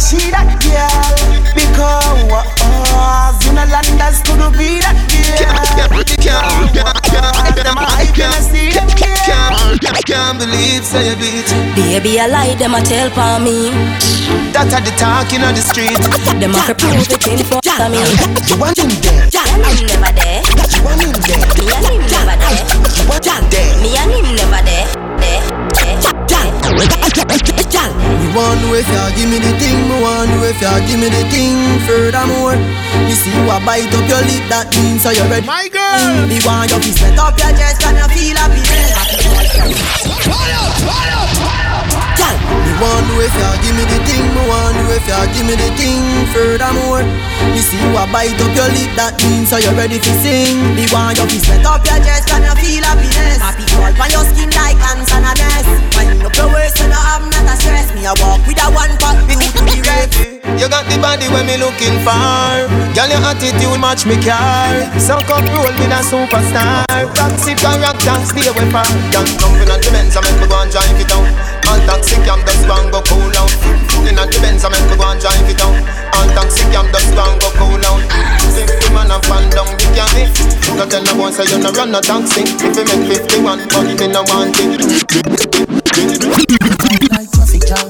she 0.00 0.32
that 0.32 0.56
girl, 0.64 1.12
because 1.52 2.16
you 3.44 3.52
no 3.52 3.64
landers 3.68 4.24
could 4.24 4.40
be 4.56 4.80
that 4.80 4.96
girl. 5.12 6.00
Them 7.52 7.76
hype, 7.76 8.16
you 8.16 8.32
see 8.40 8.72
that 8.72 8.88
girl. 8.96 9.76
Can't 10.08 10.40
believe 10.40 10.84
say 10.84 11.12
you 11.12 11.16
do. 11.20 11.54
Baby, 11.76 12.18
I 12.18 12.26
lie, 12.26 12.54
them 12.56 12.74
a 12.74 12.80
tell 12.80 13.10
for 13.12 13.38
me. 13.44 13.70
That 14.56 14.72
are 14.72 14.80
the 14.80 14.90
talking 14.96 15.44
on 15.44 15.54
the 15.54 15.60
street. 15.60 16.00
Them 16.40 16.56
a 16.56 16.74
prove 16.74 17.04
it 17.04 17.26
in 17.28 17.44
front 17.44 17.68
of 17.68 17.92
me. 17.92 18.00
You 18.48 18.56
want 18.56 18.80
him 18.80 18.88
there? 19.04 19.28
Me 19.28 19.36
and 19.36 19.62
him 19.68 19.86
never 19.86 20.12
there. 20.16 20.40
You 20.72 20.80
want 20.82 21.04
him 21.04 21.12
there? 21.28 21.44
Me 21.60 21.68
and 21.68 21.86
him 21.86 22.02
never 22.08 22.34
there. 22.40 22.64
You 22.96 23.04
want 23.04 23.28
him 23.28 23.44
there? 23.52 23.76
Me 23.84 23.92
and 24.00 24.10
him 24.10 24.32
never 24.34 24.64
there, 24.64 24.88
there. 26.76 27.90
Me 28.20 28.28
want 28.34 28.60
know 28.62 28.74
if 28.74 28.86
you 28.86 29.04
give 29.16 29.28
me 29.30 29.38
the 29.38 29.52
thing, 29.58 29.78
me 29.88 29.96
want 30.02 30.30
know 30.30 30.44
if 30.44 30.60
you 30.60 30.74
give 30.86 31.00
me 31.00 31.08
the 31.08 31.24
thing. 31.30 31.56
Furthermore, 31.86 32.56
me 33.06 33.14
see 33.14 33.32
you 33.32 33.48
a 33.48 33.58
bite 33.64 33.88
up 33.90 34.06
your 34.06 34.22
lip, 34.26 34.44
that 34.52 34.68
means 34.76 35.02
so 35.02 35.10
you're 35.10 35.26
ready. 35.30 35.46
My 35.46 35.68
girl. 35.72 36.26
Me 36.28 36.38
want 36.44 36.70
you 36.70 36.78
to 36.78 36.90
set 36.92 37.18
up 37.18 37.38
your 37.38 37.52
chest 37.56 37.82
and 37.86 37.96
you 37.98 38.08
feel 38.12 38.36
happiness. 38.36 38.92
Girl, 42.20 42.36
me 42.36 42.72
want 42.78 43.04
know 43.08 43.24
if 43.24 43.32
you 43.32 43.50
give 43.64 43.74
me 43.76 43.84
the 43.88 43.98
thing, 44.04 44.24
me 44.30 44.42
want 44.46 44.76
know 44.76 44.92
if 44.92 45.06
you 45.06 45.20
give 45.34 45.46
me 45.46 45.54
the 45.56 45.70
thing. 45.78 46.04
Furthermore, 46.34 47.02
me 47.50 47.60
see 47.64 47.80
you 47.80 47.96
a 47.96 48.04
bite 48.12 48.36
up 48.36 48.52
your 48.54 48.68
lip, 48.70 48.92
that 48.96 49.16
means 49.24 49.48
so 49.50 49.56
you're 49.56 49.74
ready 49.74 49.98
to 49.98 50.12
sing. 50.20 50.76
Me 50.76 50.84
want 50.92 51.18
you 51.18 51.26
to 51.26 51.38
set 51.40 51.64
up 51.64 51.82
your 51.86 51.98
chest 52.04 52.30
and 52.30 52.44
you 52.44 52.54
feel 52.60 52.84
happiness. 52.84 53.40
Happy 53.80 54.00
on 54.00 54.10
your 54.12 54.24
skin 54.28 54.50
like 54.52 54.78
ants 54.92 55.10
and 55.12 55.24
a 55.24 55.32
nest. 55.34 55.68
Wind 55.96 56.22
up 56.22 56.36
your 56.36 56.52
waist 56.52 56.80
and 56.80 56.92
you 56.92 57.00
have 57.00 57.24
not 57.32 57.48
a 57.48 57.54
stress. 57.56 57.88
Me 57.96 58.04
a 58.04 58.12
walk 58.20 58.44
with 58.46 58.60
a 58.60 58.68
one 58.70 58.92
pack, 59.00 59.18
need 59.26 59.40
to 59.56 59.62
be 59.64 59.80
ready. 59.82 60.40
You 60.60 60.68
got 60.68 60.84
the 60.92 61.00
body 61.00 61.26
when 61.32 61.46
me 61.48 61.56
looking 61.56 61.96
for. 62.04 62.68
Girl, 62.92 63.08
your 63.08 63.24
attitude 63.24 63.80
match 63.80 64.04
me 64.04 64.20
car. 64.20 64.84
Suck 65.00 65.28
up 65.32 65.44
roll 65.56 65.72
with 65.80 65.88
a 65.88 66.00
superstar. 66.04 66.84
Toxic 67.16 67.56
character, 67.56 68.16
stay 68.28 68.46
away 68.48 68.68
from. 68.68 68.88
Young 69.08 69.28
jumping 69.40 69.70
on 69.72 69.80
the 69.80 69.88
Benz, 69.92 70.16
I 70.16 70.20
make 70.20 70.36
me 70.36 70.46
go 70.46 70.60
and 70.60 70.70
drive 70.70 71.00
it 71.00 71.08
down. 71.08 71.59
All 71.70 71.78
toxic, 71.86 72.26
I'm 72.26 72.42
just 72.42 72.66
gonna 72.66 72.90
go 72.90 72.98
cool 73.06 73.30
out. 73.38 73.54
In 74.02 74.18
on 74.18 74.26
the 74.26 74.38
Benz, 74.42 74.66
I 74.66 74.74
make 74.74 74.82
me 74.90 74.98
go 74.98 75.06
and 75.06 75.22
drive 75.22 75.46
it 75.46 75.54
down. 75.54 75.78
All 76.18 76.26
toxic, 76.34 76.66
I'm 76.74 76.90
just 76.90 77.14
gonna 77.14 77.38
go 77.38 77.46
cool 77.54 77.78
out. 77.86 78.02
Fifty 78.58 78.90
man 78.90 79.06
a 79.14 79.22
fan 79.22 79.46
down 79.54 79.70
the 79.78 79.86
eh? 79.86 80.02
candy. 80.02 80.26
Go 80.74 80.82
tell 80.90 80.98
the 81.06 81.14
boy 81.14 81.30
say 81.30 81.46
you 81.46 81.62
no 81.62 81.70
run 81.70 81.94
no 81.94 82.02
taxi. 82.02 82.42
If 82.42 82.74
you 82.74 82.82
make 82.90 83.06
fifty-one, 83.06 83.70
money 83.70 83.94
me 83.94 84.10
no 84.10 84.26
want 84.26 84.58
it. 84.58 84.82
Like 87.14 87.30
traffic 87.38 87.62
jam. 87.62 87.86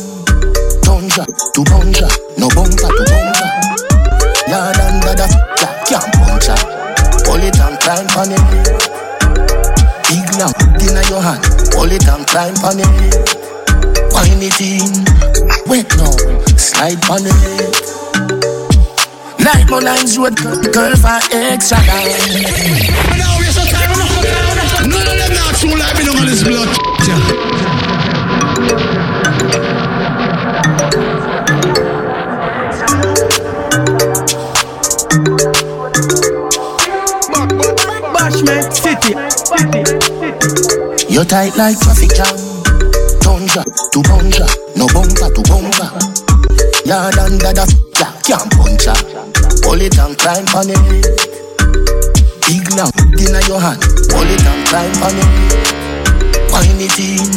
Tunja 0.84 1.24
to 1.24 1.60
bunja, 1.64 2.08
no 2.36 2.52
bunga 2.52 2.84
to 2.84 3.04
bunga. 3.08 3.48
Yard 4.44 4.76
the 4.76 5.24
yeah, 5.88 6.04
can't 6.20 6.44
her. 6.52 6.60
Pull 7.24 7.40
it 7.40 7.56
and 7.56 7.80
climb 7.80 8.12
on 8.12 8.28
it. 8.28 8.44
Big 10.04 10.28
lamp 10.36 10.52
in 10.84 11.00
your 11.08 11.24
hand, 11.24 11.40
pull 11.72 11.88
it 11.88 12.04
and 12.04 12.26
climb 12.28 12.60
on 12.60 12.76
it. 12.76 13.49
In, 14.40 15.04
wait 15.66 15.86
now, 15.98 16.10
slide 16.56 16.96
on 17.10 17.20
it. 17.26 17.76
Like 19.44 19.68
my 19.68 19.78
lines 19.80 20.16
road, 20.16 20.34
girl 20.72 20.96
for 20.96 21.20
extra. 21.30 21.76
Now 21.76 23.38
we 23.38 23.44
so 23.52 23.62
time. 23.66 23.92
None 24.88 25.06
of 25.06 25.18
them 25.18 25.34
not 25.34 25.54
true 25.56 25.76
like 25.76 25.98
me. 25.98 26.04
No 26.06 26.14
man 26.14 26.28
is 26.28 26.42
blood. 26.42 27.80
Bashment 38.14 38.72
City. 38.72 39.14
You 41.12 41.24
tight 41.24 41.56
like 41.56 41.78
traffic 41.80 42.14
jam. 42.14 42.49
Tunja 43.20 43.62
to 43.92 44.00
bunja, 44.02 44.46
no 44.76 44.86
bumper 44.92 45.28
to 45.34 45.42
bumper. 45.48 45.88
Yard 46.84 47.18
under 47.18 47.52
the 47.52 47.64
yeah, 48.00 48.12
can't 48.24 48.50
punch 48.56 48.86
her. 48.88 48.96
Pull 49.62 49.80
it 49.80 49.98
and 49.98 50.16
climb 50.18 50.48
on 50.56 50.70
it. 50.70 51.06
Big 52.48 52.66
lamp 52.74 52.96
in 53.14 53.36
your 53.46 53.60
hand, 53.60 53.80
pull 54.10 54.26
it 54.26 54.42
and 54.42 54.62
climb 54.68 55.02
on 55.04 55.14
it. 55.14 55.60
Wind 56.50 56.80
it 56.82 56.98
in, 56.98 57.30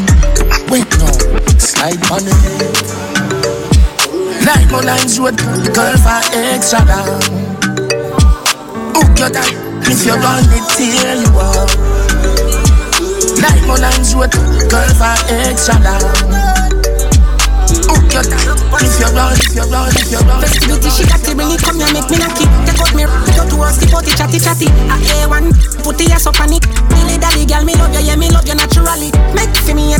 wait 0.71 0.89
now, 0.97 1.13
slide 1.59 2.01
on 2.09 2.25
it. 2.25 3.03
Like 4.45 4.71
my 4.71 4.81
lines 4.81 5.19
road, 5.19 5.37
girl 5.37 5.95
for 5.97 6.21
extra 6.33 6.83
down. 6.85 7.21
Hook 8.95 9.19
your 9.19 9.29
tight, 9.29 9.53
if 9.87 10.05
you 10.05 10.15
run 10.15 10.43
it 10.49 10.65
till 10.75 11.21
you 11.21 11.39
up. 11.39 11.92
Like 13.43 13.67
my 13.67 13.75
lines 13.75 14.15
road, 14.15 14.31
girl 14.71 14.87
for 14.95 15.11
extra 15.27 15.75
down. 15.83 15.99
Hook 17.91 18.07
your 18.15 18.23
tight, 18.23 18.47
if 18.79 18.95
you 19.03 19.09
run, 19.11 19.35
if 19.35 19.51
you 19.51 19.67
run, 19.67 19.91
if 19.91 20.07
you 20.07 20.23
run. 20.23 20.39
Festivity, 20.39 20.87
she 20.87 21.03
got 21.03 21.19
to 21.27 21.35
bring 21.35 21.51
it, 21.51 21.59
come 21.59 21.75
here, 21.75 21.91
make 21.91 22.07
me 22.07 22.23
knock 22.23 22.39
it. 22.39 22.47
Take 22.63 22.79
out 22.79 22.95
me, 22.95 23.03
take 23.27 23.35
out 23.43 23.51
to 23.51 23.59
us, 23.59 23.75
keep 23.83 23.91
out 23.91 24.07
the 24.07 24.15
chatty 24.15 24.39
chatty. 24.39 24.71
chatty. 24.71 25.27
A 25.27 25.27
A1, 25.27 25.51
put 25.83 25.99
the 25.99 26.07
ass 26.15 26.23
up 26.23 26.39
on 26.39 26.55
it. 26.55 26.63
Dilly 26.95 27.19
dally, 27.19 27.43
girl, 27.43 27.67
me 27.67 27.75
love 27.75 27.91
you, 27.91 28.07
yeah, 28.07 28.15
me 28.15 28.31
love 28.31 28.47
you 28.47 28.55
naturally. 28.55 29.11
Make 29.35 29.51
for 29.59 29.75
me. 29.75 29.91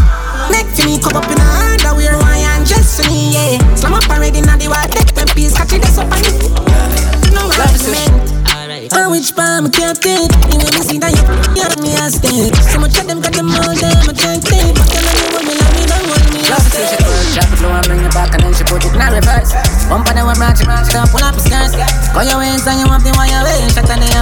Make 0.47 0.71
for 0.71 0.87
me, 0.87 0.95
come 1.03 1.19
up 1.19 1.27
in 1.27 1.35
a 1.35 1.45
underwear, 1.75 2.15
why 2.23 2.39
and 2.55 2.63
just 2.63 2.95
for 2.95 3.11
me, 3.11 3.35
yeah. 3.35 3.59
Slam 3.75 3.99
up 3.99 4.07
already, 4.07 4.39
now 4.39 4.55
the 4.55 4.71
wild, 4.71 4.87
take 4.95 5.11
them 5.11 5.27
peas, 5.35 5.51
catch 5.51 5.75
it, 5.75 5.83
that's 5.83 5.99
up 5.99 6.07
on 6.07 6.23
it. 6.23 6.47
No 7.35 7.51
harassment. 7.51 8.33
On 8.95 9.11
which 9.11 9.35
palm 9.35 9.65
I 9.65 9.69
kept 9.69 10.05
it 10.05 10.31
You 10.49 10.57
want 10.57 10.72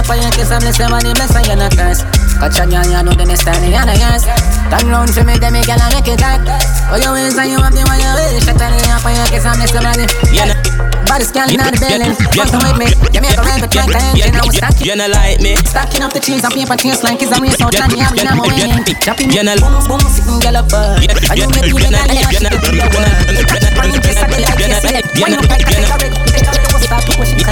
Shut 0.02 0.18
on 0.18 0.22
your 0.22 0.32
kiss 0.32 0.50
and 0.50 0.60
bless 0.60 0.78
your 0.80 0.88
body, 0.88 1.14
bless 1.14 1.36
and 1.36 1.46
you're 1.46 1.54
not 1.54 1.70
curse 1.78 2.02
Catch 2.42 2.58
a 2.58 2.66
girl, 2.66 2.82
you 2.90 3.02
know 3.06 3.14
the 3.14 3.24
next 3.24 3.44
time 3.44 3.62
you 3.62 3.70
the 3.70 3.94
yours 3.94 4.26
Turn 4.66 4.90
round 4.90 5.14
for 5.14 5.22
me, 5.22 5.38
then 5.38 5.52
me 5.52 5.62
and 5.62 5.78
make 5.94 6.10
it 6.10 6.18
hot 6.18 6.42
Call 6.42 6.98
oh, 6.98 7.02
your 7.02 7.12
waist 7.14 7.38
and 7.38 7.50
you 7.50 7.58
want 7.58 7.70
the 7.70 7.86
way 7.86 8.02
Shut 8.42 8.58
on 8.58 8.74
the 8.74 8.82
air 8.82 8.98
for 8.98 9.14
your 9.14 9.26
kiss 9.30 9.46
and 9.46 9.54
bless 9.54 9.70
your 9.70 9.82
body 9.86 10.10
Yeah, 10.34 10.91
Body 11.12 11.28
scanning 11.28 11.60
out 11.60 11.68
the 11.68 11.76
building 11.76 12.16
Fucking 12.32 12.56
with 12.64 12.80
me, 12.80 12.88
you 13.12 13.20
make 13.20 13.36
a 13.36 13.44
rent, 13.44 13.60
but 13.60 13.68
like 13.76 13.84
the 13.84 14.00
engine 14.16 14.32
I 14.32 14.48
was 14.48 14.56
stacking 14.56 14.88
You 14.88 14.96
know 14.96 15.12
like 15.12 15.44
me 15.44 15.60
Stacking 15.60 16.00
up 16.00 16.16
the 16.16 16.24
cheese 16.24 16.40
and 16.40 16.48
paper 16.56 16.72
chase 16.72 17.04
like 17.04 17.20
it's 17.20 17.28
a 17.28 17.36
race 17.36 17.60
out 17.60 17.76
and 17.76 17.92
you 17.92 18.00
have 18.00 18.16
no 18.16 18.40
winning 18.40 18.80
Chopping 18.96 19.28
You 19.28 19.44
know 19.44 19.52
boom 19.60 19.76
boom 19.92 20.00
sitting 20.08 20.40
girl 20.40 20.64
up 20.64 20.72
Are 20.72 21.36
you 21.36 21.44
make 21.52 21.68
me 21.68 21.84
the 21.84 21.92
daddy 21.92 22.16
and 22.16 22.32
she 22.32 22.48
the 22.48 22.48
girl 22.48 23.60
Bring 23.76 23.92
this 24.00 24.24
a 24.24 24.26
like 24.32 24.56
this 24.56 24.80
Why 25.20 25.28
you 25.28 25.40
like 25.52 25.60
that 25.60 25.76
take 25.76 25.92
a 25.92 25.96
rig 26.00 26.16
Take 26.32 26.48
a 26.48 26.52
rig 26.56 26.68
what's 26.72 26.88
that 26.88 27.04
push 27.04 27.36
it 27.36 27.44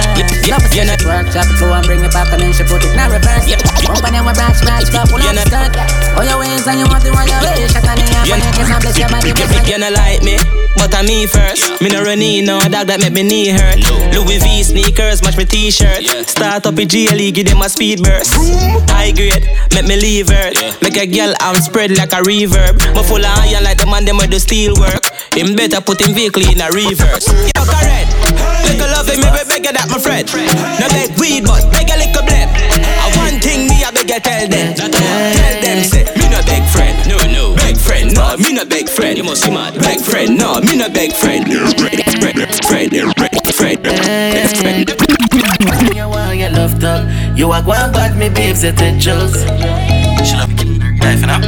Love 0.49 0.65
it 0.65 1.01
Work 1.05 1.29
chop 1.29 1.45
it 1.45 1.61
slow 1.61 1.77
and 1.77 1.85
bring 1.85 2.01
it 2.01 2.09
back 2.09 2.33
and 2.33 2.41
then 2.41 2.49
she 2.57 2.65
put 2.65 2.81
it 2.81 2.89
in 2.89 2.97
a 2.97 3.13
reverse 3.13 3.45
Bump 3.85 4.01
and 4.09 4.13
then 4.17 4.25
we 4.25 4.33
branch 4.33 4.57
branch 4.65 4.89
go 4.89 5.05
pull 5.05 5.21
up 5.21 5.37
skirt 5.37 5.77
All 6.17 6.25
your 6.25 6.41
ways 6.41 6.65
and 6.65 6.81
you 6.81 6.89
want 6.89 7.05
the 7.05 7.13
one 7.13 7.29
your 7.29 7.37
way 7.45 7.61
Shut 7.69 7.85
on 7.85 7.93
the 7.93 8.09
air 8.09 8.25
for 8.25 8.41
your 8.41 8.53
kiss 8.57 8.73
and 8.73 8.81
bless 8.81 8.97
your 8.97 9.09
body 9.13 9.29
You 9.69 9.77
know 9.77 9.93
like 9.93 10.25
me 10.25 10.41
but 10.81 10.97
I'm 10.97 11.05
me 11.05 11.27
first. 11.27 11.81
Me 11.81 11.89
no 11.89 12.01
run 12.01 12.21
in 12.21 12.45
no 12.45 12.57
dog 12.65 12.89
that 12.89 12.97
make 12.97 13.13
me 13.13 13.21
knee 13.21 13.53
hurt. 13.53 13.85
Louis 14.17 14.41
V 14.41 14.65
sneakers 14.65 15.21
match 15.21 15.37
my 15.37 15.45
t-shirt. 15.45 16.01
Start 16.25 16.65
up 16.65 16.77
a 16.77 16.85
GLE, 16.85 17.29
give 17.29 17.45
them 17.45 17.61
a 17.61 17.69
speed 17.69 18.01
burst. 18.01 18.33
High 18.89 19.13
grade, 19.13 19.45
make 19.77 19.85
me 19.85 19.95
leave 19.95 20.33
hurt. 20.33 20.57
Make 20.81 20.97
a 20.97 21.05
girl 21.05 21.37
arm 21.37 21.61
spread 21.61 21.93
like 21.93 22.13
a 22.17 22.25
reverb. 22.25 22.81
But 22.97 23.05
full 23.05 23.21
of 23.21 23.37
iron 23.45 23.63
like 23.63 23.77
the 23.77 23.85
man 23.85 24.05
them 24.05 24.17
with 24.17 24.33
the 24.33 24.41
steel 24.41 24.73
work. 24.81 25.05
Him 25.37 25.53
better 25.53 25.79
put 25.81 26.01
him 26.01 26.17
vehicle 26.17 26.41
in 26.41 26.57
a 26.57 26.73
reverse. 26.73 27.29
Yo, 27.29 27.61
correct. 27.61 28.09
Little 28.65 28.89
love 28.89 29.05
me 29.13 29.29
be 29.29 29.43
bigger 29.45 29.73
that 29.77 29.85
my 29.85 30.01
friend. 30.01 30.25
No 30.81 30.89
beg 30.89 31.13
weed, 31.21 31.45
but 31.45 31.61
beg 31.69 31.93
a 31.93 31.95
little 32.01 32.25
blend. 32.25 32.49
I 32.49 33.05
one 33.21 33.37
thing 33.37 33.69
me 33.69 33.85
I 33.85 33.93
beg 33.93 34.09
you 34.09 34.17
tell 34.17 34.49
them. 34.49 34.73
Tell 34.73 35.55
them 35.61 35.79
say 35.85 36.20
friend. 39.11 39.17
You 39.17 39.23
must 39.23 39.45
be 39.45 39.51
mad. 39.51 39.73
Beg 39.81 39.99
friend, 39.99 40.37
no 40.37 40.61
me 40.61 40.77
no 40.77 40.89
beg 40.89 41.13
friend. 41.13 41.45
Friend, 41.45 42.01
friend, 42.65 42.91
friend, 43.53 44.57
friend. 44.57 44.89
You 45.95 46.07
want 46.09 46.37
get 46.37 46.53
loved 46.53 46.83
up. 46.83 47.05
You 47.05 47.07
love 47.07 47.27
dog. 47.27 47.37
You 47.37 47.51
are 47.51 47.61
going 47.61 47.91
bad, 47.91 48.17
me 48.17 48.29
babes, 48.29 48.63
it 48.63 48.81
angels. 48.81 49.33
She 50.27 50.35
love 50.35 50.53
me, 50.55 50.79
life 50.99 51.21
now. 51.21 51.41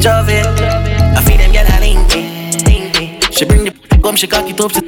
Jove, 0.00 0.28
I 0.28 1.22
feed 1.26 1.40
them 1.40 1.52
get 1.52 1.68
a 1.68 1.78
linky. 1.82 3.32
She 3.32 3.44
bring 3.44 3.64
the 3.64 3.72
come, 4.02 4.16
she 4.16 4.26
cock 4.26 4.48
it 4.48 4.60
up, 4.60 4.72
she 4.72 4.80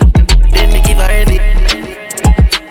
then 0.52 0.72
me 0.72 0.80
give 0.82 0.98
her 0.98 1.10
every. 1.10 1.38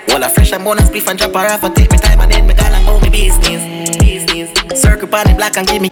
Well, 0.08 0.24
I 0.24 0.30
fresh 0.30 0.54
and 0.54 0.64
bonus 0.64 0.90
beef 0.90 1.08
and 1.10 1.20
drop 1.20 1.34
her 1.34 1.52
off 1.52 1.64
and 1.64 1.76
take 1.76 1.92
me 1.92 1.98
time 1.98 2.22
and 2.22 2.32
then 2.32 2.48
me 2.48 2.54
call 2.54 2.74
and 2.74 2.86
go 2.86 3.00
me 3.02 3.10
business. 3.10 3.98
Business. 3.98 4.82
Circle 4.82 5.14
on 5.14 5.28
the 5.28 5.34
black 5.36 5.58
and 5.58 5.68
give 5.68 5.82
me 5.82 5.90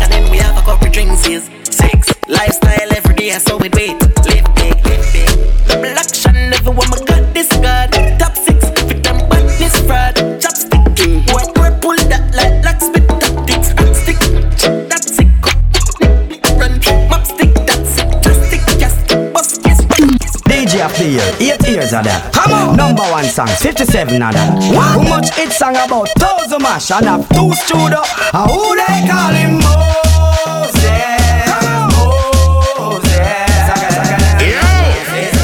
link 0.00 0.12
and 0.12 0.12
then 0.12 0.30
we 0.30 0.38
have 0.38 0.56
a 0.56 0.62
couple 0.62 0.90
drinks. 0.90 1.26
Is 1.26 1.50
six 1.64 2.08
lifestyle 2.28 2.92
every 2.96 3.14
day, 3.14 3.30
so 3.38 3.56
we 3.56 3.68
wait. 3.70 4.17
Year, 21.18 21.54
eight 21.54 21.68
years 21.68 21.92
of 21.92 22.04
that. 22.04 22.32
Come 22.32 22.52
on. 22.52 22.76
Number 22.76 23.02
one 23.10 23.24
songs, 23.24 23.54
57 23.60 24.22
of 24.22 24.32
that. 24.32 24.62
How 24.74 25.02
much 25.02 25.36
it 25.38 25.52
song 25.52 25.76
about 25.76 26.08
thousand 26.18 26.62
mash 26.62 26.90
and 26.90 27.06
have 27.06 27.28
two 27.30 27.52
studio. 27.54 28.02
And 28.32 28.50
who 28.50 28.76
they 28.76 29.08
call 29.08 29.32
him 29.34 29.54
Moses? 29.58 30.88
Moses. 32.78 33.10
Saga, 33.66 33.90
saga, 33.90 34.16
Moses, 34.54 35.34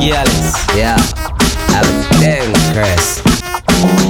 Girls. 0.00 0.56
Yeah, 0.72 0.96
I'm 1.76 1.84
dangerous 2.24 3.20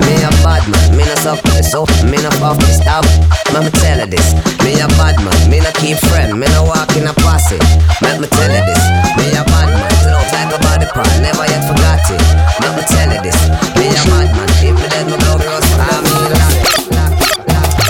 Me 0.07 0.23
a 0.23 0.31
bad 0.47 0.63
man, 0.71 0.97
me 0.97 1.03
no 1.03 1.15
suck 1.19 1.43
so 1.67 1.83
me 2.07 2.15
no 2.23 2.31
fuck 2.39 2.63
stop 2.71 3.03
Let 3.51 3.67
me 3.67 3.71
tell 3.83 3.99
you 3.99 4.07
this 4.07 4.39
Me 4.63 4.79
a 4.79 4.87
bad 4.95 5.19
man, 5.19 5.35
me 5.51 5.59
no 5.59 5.71
keep 5.83 5.99
friend 6.07 6.39
Me 6.39 6.47
no 6.55 6.63
walk 6.63 6.95
in 6.95 7.11
a 7.11 7.15
posse 7.27 7.59
Let 8.07 8.23
me 8.23 8.31
tell 8.31 8.53
you 8.55 8.63
this 8.71 8.85
Me 9.19 9.35
a 9.35 9.43
bad 9.51 9.67
man, 9.67 9.91
no 10.07 10.23
type 10.31 10.55
of 10.55 10.63
body 10.63 10.87
part 10.95 11.11
Never 11.19 11.43
yet 11.51 11.67
forgot 11.67 12.07
it 12.07 12.23
Let 12.63 12.71
me 12.79 12.83
tell 12.87 13.11
you 13.11 13.21
this 13.27 13.41
Me 13.75 13.91
a 13.91 14.03
bad 14.07 14.31
man, 14.31 14.47
if 14.63 14.75
me 14.79 14.87
dead 14.95 15.11
me 15.11 15.19
blow 15.27 15.43
gross 15.43 15.67
I 15.75 15.99
mean 16.07 16.39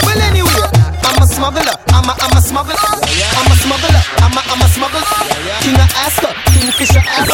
Well, 0.09 0.21
anyway, 0.25 0.73
I'm 1.05 1.21
a 1.21 1.27
smuggler. 1.29 1.77
I'm 1.93 2.09
a, 2.09 2.17
I'm 2.17 2.33
a 2.33 2.41
smuggler. 2.41 2.81
I'm 2.81 3.53
a 3.53 3.57
smuggler. 3.61 4.03
I'm 4.25 4.33
a, 4.33 4.41
I'm 4.41 4.63
a 4.65 4.69
smuggler. 4.73 5.05
King 5.61 5.77
of 5.77 5.93
Asker, 5.93 6.33
Kingfisher 6.57 7.05
Asker, 7.05 7.30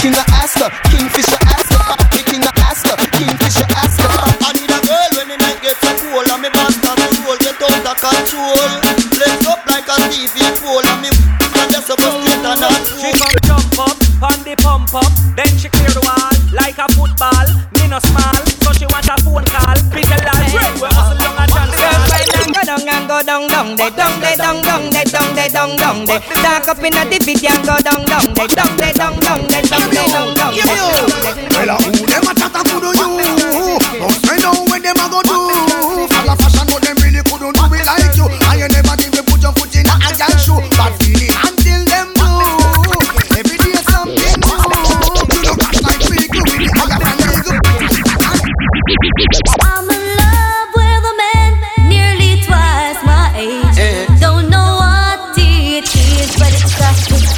King 0.00 0.16
of 0.16 0.26
Asker, 0.32 0.70
Kingfisher 0.88 1.40
Asker, 1.44 1.82
pop 1.84 2.00
me. 2.14 2.22
King 2.24 2.44
of 2.46 2.54
Asker, 2.64 2.96
Kingfisher 3.18 3.68
Asker. 3.76 4.08
I 4.40 4.54
need 4.56 4.70
a 4.70 4.78
girl 4.80 5.10
when 5.18 5.28
the 5.28 5.36
night 5.36 5.60
gets 5.60 5.82
so 5.82 5.92
cold 6.00 6.28
and 6.30 6.40
me 6.40 6.48
pants 6.48 6.78
start 6.78 6.96
to 6.96 7.18
roll, 7.26 7.36
get 7.42 7.60
out 7.60 7.84
of 7.84 7.96
control. 8.00 8.70
Flex 9.12 9.44
up 9.50 9.60
like 9.68 9.88
a 9.90 9.96
TV 10.08 10.38
pole 10.62 10.80
and 10.80 11.00
me 11.02 11.10
and 11.10 11.68
just 11.70 11.90
a 11.90 11.96
bust 11.98 12.16
straight 12.22 12.40
and 12.40 12.60
not 12.62 12.80
She 12.96 13.10
come 13.18 13.36
jump 13.44 13.76
up, 13.82 13.96
on 14.24 14.38
the 14.46 14.54
pump 14.62 14.94
up, 14.94 15.12
then 15.36 15.50
she 15.58 15.68
clear 15.68 15.90
the 15.92 16.02
wall 16.02 16.32
like 16.54 16.78
a 16.78 16.86
football. 16.94 17.46
Me 17.76 17.88
no 17.90 17.98
small, 18.00 18.38
so 18.64 18.72
she 18.72 18.86
want 18.88 19.08
a 19.10 19.16
phone 19.20 19.44
call. 19.50 19.76
Pick 19.92 20.08
a 20.08 20.18
line, 20.24 20.48
break, 20.54 20.74
we 20.80 20.88
hustle 20.88 21.18
young 21.20 21.36
and 21.36 21.50
dance. 21.52 21.74
Go 21.76 22.62
down 22.64 22.86
and 22.86 23.08
go 23.08 23.18
down 23.22 23.48
down 23.48 23.76
de 23.76 23.76
down 23.76 23.76
de 23.76 23.90
down 23.90 23.96
down 23.96 24.20
de 24.20 24.21
down 25.76 26.04
down 26.04 26.20
de. 26.20 26.42
Dark 26.42 26.68
up 26.68 26.82
inna 26.82 27.04
the 27.10 27.18
video 27.24 27.50
and 27.50 27.64
go 27.66 27.76
down 27.78 28.04
down 28.04 28.26
de. 28.34 28.46
Down 28.54 28.76
de 28.76 28.92
down 28.92 29.18
down 29.20 29.40
de 29.46 29.62
down 29.68 29.90
de 29.90 30.21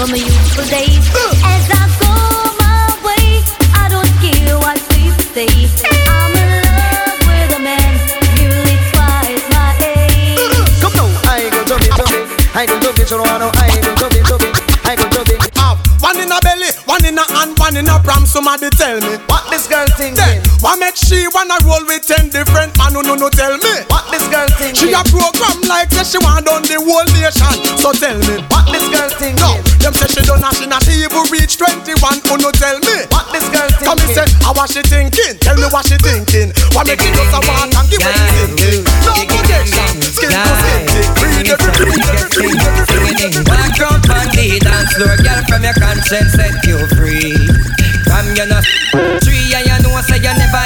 from 0.04 0.12
my 0.12 0.18
youthful 0.18 0.64
days. 0.68 1.00
As 1.40 1.64
I 1.72 1.88
go 1.96 2.12
my 2.60 2.92
way, 3.00 3.40
I 3.72 3.88
don't 3.88 4.10
care 4.20 4.58
what 4.60 4.76
people 4.92 5.16
say. 5.32 5.48
I'm 6.04 6.36
in 6.36 6.60
love 6.60 7.20
with 7.24 7.56
a 7.56 7.60
man 7.64 7.92
nearly 8.36 8.76
twice 8.92 9.44
my 9.48 9.72
age. 9.80 10.60
Come 10.84 10.92
now, 10.92 11.08
I 11.24 11.48
go 11.48 11.64
to 11.64 11.76
it, 11.80 11.92
to 11.96 12.04
it. 12.20 12.24
I 12.52 12.66
go 12.68 12.76
to 12.84 12.88
it, 12.92 13.10
you 13.10 13.16
I 13.16 13.38
know 13.40 13.50
I 13.56 13.72
go 13.80 13.96
to 13.96 14.06
it, 14.12 14.26
to 14.28 14.36
it. 14.44 14.56
I 14.84 14.92
go 14.96 15.08
to 15.08 15.20
it. 15.24 15.56
Up. 15.56 15.80
One 16.04 16.20
in 16.20 16.28
a 16.28 16.36
belly, 16.44 16.68
one 16.84 17.04
in 17.08 17.16
a 17.16 17.24
hand, 17.32 17.56
one 17.58 17.76
in 17.76 17.88
a 17.88 17.96
pram. 18.04 18.26
Somebody 18.26 18.68
tell 18.76 19.00
me 19.00 19.16
What 19.24 19.48
this 19.48 19.66
girl 19.66 19.86
thinking? 19.96 20.20
Then, 20.20 20.42
What 20.60 20.76
make 20.78 20.96
she 21.00 21.24
wanna 21.32 21.56
roll 21.64 21.80
with 21.88 22.04
ten 22.04 22.28
different 22.28 22.76
man? 22.76 22.92
No, 22.92 23.00
no, 23.00 23.14
no, 23.14 23.30
tell 23.30 23.56
me. 23.56 23.74
What 23.88 24.04
this 24.12 24.28
girl 24.28 24.48
think? 24.60 24.76
She 24.76 24.92
a 24.92 25.00
program 25.08 25.64
like 25.64 25.88
that 25.96 26.04
she 26.04 26.20
want 26.20 26.44
done 26.44 26.60
the 26.68 26.76
whole 26.76 27.08
nation. 27.16 27.56
So 27.80 27.96
tell 27.96 28.20
me. 28.28 28.44
What 28.52 28.68
this 28.68 28.84
girl 28.92 29.08
think? 29.16 29.40
No, 29.40 29.56
them 29.84 29.92
say 29.92 30.08
she 30.08 30.22
done 30.24 30.40
and 30.40 30.56
she 30.56 30.64
not 30.64 30.80
even 30.88 31.28
reach 31.28 31.60
21. 31.60 31.92
Oh 32.32 32.40
no, 32.40 32.48
tell 32.56 32.80
me. 32.80 33.04
What 33.12 33.28
this 33.36 33.44
girl 33.52 33.68
think? 33.68 33.84
Come 33.84 34.00
me 34.00 34.16
say, 34.16 34.24
how 34.40 34.56
was 34.56 34.72
she 34.72 34.80
thinking? 34.80 35.36
Tell 35.44 35.60
me 35.60 35.68
what 35.68 35.84
she 35.84 36.00
thinking. 36.00 36.56
What 36.72 36.88
make 36.88 37.04
she 37.04 37.12
just 37.12 37.36
a 37.36 37.40
walk 37.44 37.68
and 37.68 37.86
give 37.92 38.00
the 38.00 38.12
thinking? 38.32 38.80
No 39.04 39.12
protection, 39.28 40.00
skin 40.00 40.32
to 40.32 40.52
skin. 40.56 40.82
Breathe 41.20 41.52
everything, 41.52 42.00
everything, 42.16 42.56
everything. 42.80 43.44
Walk 43.44 43.80
out 43.84 44.08
on 44.08 44.26
the 44.32 44.56
dance 44.64 44.96
floor, 44.96 45.16
girl, 45.20 45.40
from 45.52 45.60
your 45.68 45.76
conscience 45.76 46.32
set 46.32 46.56
you 46.64 46.80
free. 46.96 47.36
From 48.08 48.24
you 48.36 48.46
know 48.48 48.60
three 49.20 49.52
and 49.52 49.68
you 49.68 49.78
know 49.84 50.00
say 50.08 50.16
you 50.16 50.32
never 50.32 50.64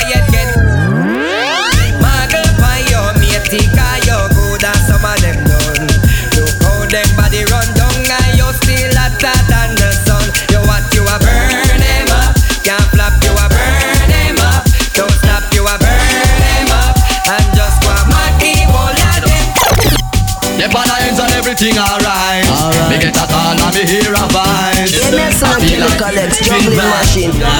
everything 21.58 21.78
alright. 21.82 22.46
Me 22.90 22.98
get 23.02 23.16
a 23.18 23.26
call 23.26 23.58
and 23.58 23.74
me 23.74 23.82
hear 23.82 24.14
a 24.14 24.22
voice. 24.30 24.94
Yeah, 24.94 25.10
Nelson 25.10 25.48
and 25.50 25.62
Killer 25.66 25.90
Collects, 25.98 26.38
juggling 26.46 26.78
machine. 26.78 27.32
Girl, 27.34 27.50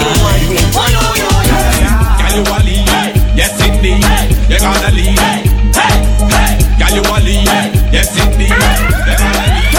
you 2.30 2.46
a 2.46 2.58
lead, 2.62 2.86
yes 3.34 3.58
indeed. 3.58 4.04
You 4.48 4.58
gotta 4.58 4.94
lead. 4.94 5.18
Hey, 5.18 5.42
hey. 5.74 6.54
Girl, 6.78 6.94
you 6.94 7.02
a 7.02 7.18
lead, 7.26 7.46
yes 7.90 8.14
indeed. 8.14 8.50
You 8.50 9.14
gotta 9.18 9.50
lead. 9.50 9.74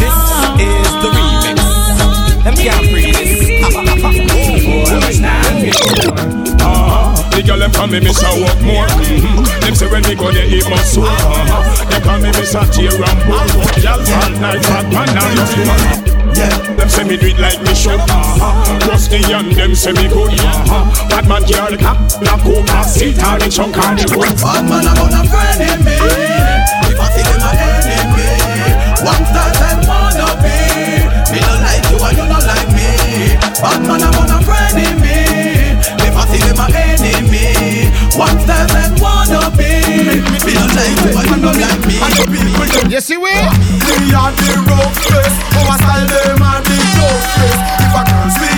This 0.00 0.16
is 0.64 0.88
the 1.02 1.08
remix. 1.12 1.58
Them 2.44 2.54
can't 2.56 2.84
free 2.88 3.12
this. 3.12 3.28
Uh-huh. 6.60 7.30
The 7.36 7.42
girl 7.42 7.58
them 7.58 7.72
call 7.72 7.86
me 7.88 8.00
Mr. 8.00 8.32
Work 8.42 8.60
More. 8.62 8.88
Them 9.68 9.76
say 9.76 9.90
when 9.92 10.00
me 10.08 10.14
go 10.16 10.32
there 10.32 10.48
it 10.48 10.64
must 10.70 10.96
so. 10.96 11.04
They 11.04 12.00
call 12.00 12.16
me 12.24 12.32
Mr. 12.32 12.64
And 12.64 13.20
Bull. 13.28 13.44
Girl 13.84 14.00
all 14.00 14.32
night 14.40 14.64
fat 14.64 14.88
man 14.88 15.12
and 15.12 15.36
just 15.36 16.08
yeah, 16.32 16.56
them 16.72 16.88
say 16.88 17.04
me 17.04 17.18
do 17.18 17.26
it 17.26 17.36
like 17.36 17.60
me 17.60 17.74
should. 17.76 18.00
Uh-huh. 18.00 18.88
Rusty 18.88 19.20
and 19.28 19.52
them 19.52 19.74
say 19.74 19.92
me 19.92 20.08
good. 20.08 20.32
Uh-huh. 20.40 20.88
Bad 21.12 21.28
man 21.28 21.42
the 21.44 21.76
cap, 21.76 22.00
knock 22.24 22.48
over, 22.48 22.82
sit 22.88 23.20
on 23.20 23.44
the 23.44 23.52
chunk 23.52 23.76
on 23.76 24.00
the 24.00 24.08
wood. 24.16 24.32
Bad 24.40 24.64
man 24.72 24.88
I'm 24.88 24.96
gonna 24.96 25.28
friend 25.28 25.60
in 25.60 25.84
me. 25.84 26.00
If 26.88 26.96
I 26.96 27.06
see 27.12 27.28
them 27.28 27.44
a 27.44 27.52
enemy, 27.60 28.24
one 29.04 29.20
star 29.28 29.52
them 29.52 29.84
wanna 29.84 30.32
be. 30.40 30.64
Me 31.28 31.44
don't 31.44 31.60
like 31.60 31.84
you 31.92 32.00
and 32.08 32.16
you 32.16 32.24
don't 32.24 32.46
like 32.48 32.72
me. 32.72 33.36
Bad 33.60 33.84
man 33.84 34.00
I'm 34.00 34.16
gonna 34.16 34.40
friend 34.48 34.80
in 34.80 34.96
me. 34.96 35.67
I 36.18 36.26
see 36.26 36.42
them 36.42 36.58
a 36.58 36.66
enemy, 36.74 37.86
one 38.18 38.34
wanna 38.98 39.54
be. 39.54 39.70
Me 40.42 40.52
don't 40.52 40.74
like 40.74 40.98
you 40.98 41.14
and 41.14 41.42
don't 41.42 41.54
like 41.54 41.78
me. 41.86 41.94
You 42.90 43.00
see 43.00 43.16
we? 43.16 43.30
We 43.30 44.10
are 44.10 44.34
the 44.34 44.58
rough 44.66 44.98
face, 45.06 45.36
our 45.54 45.78
style 45.78 46.06
them 46.10 46.42
are 46.42 46.58
the 46.58 46.74
face. 46.74 47.58
If 47.78 47.94
a 47.94 48.02
girls 48.02 48.34
we 48.42 48.57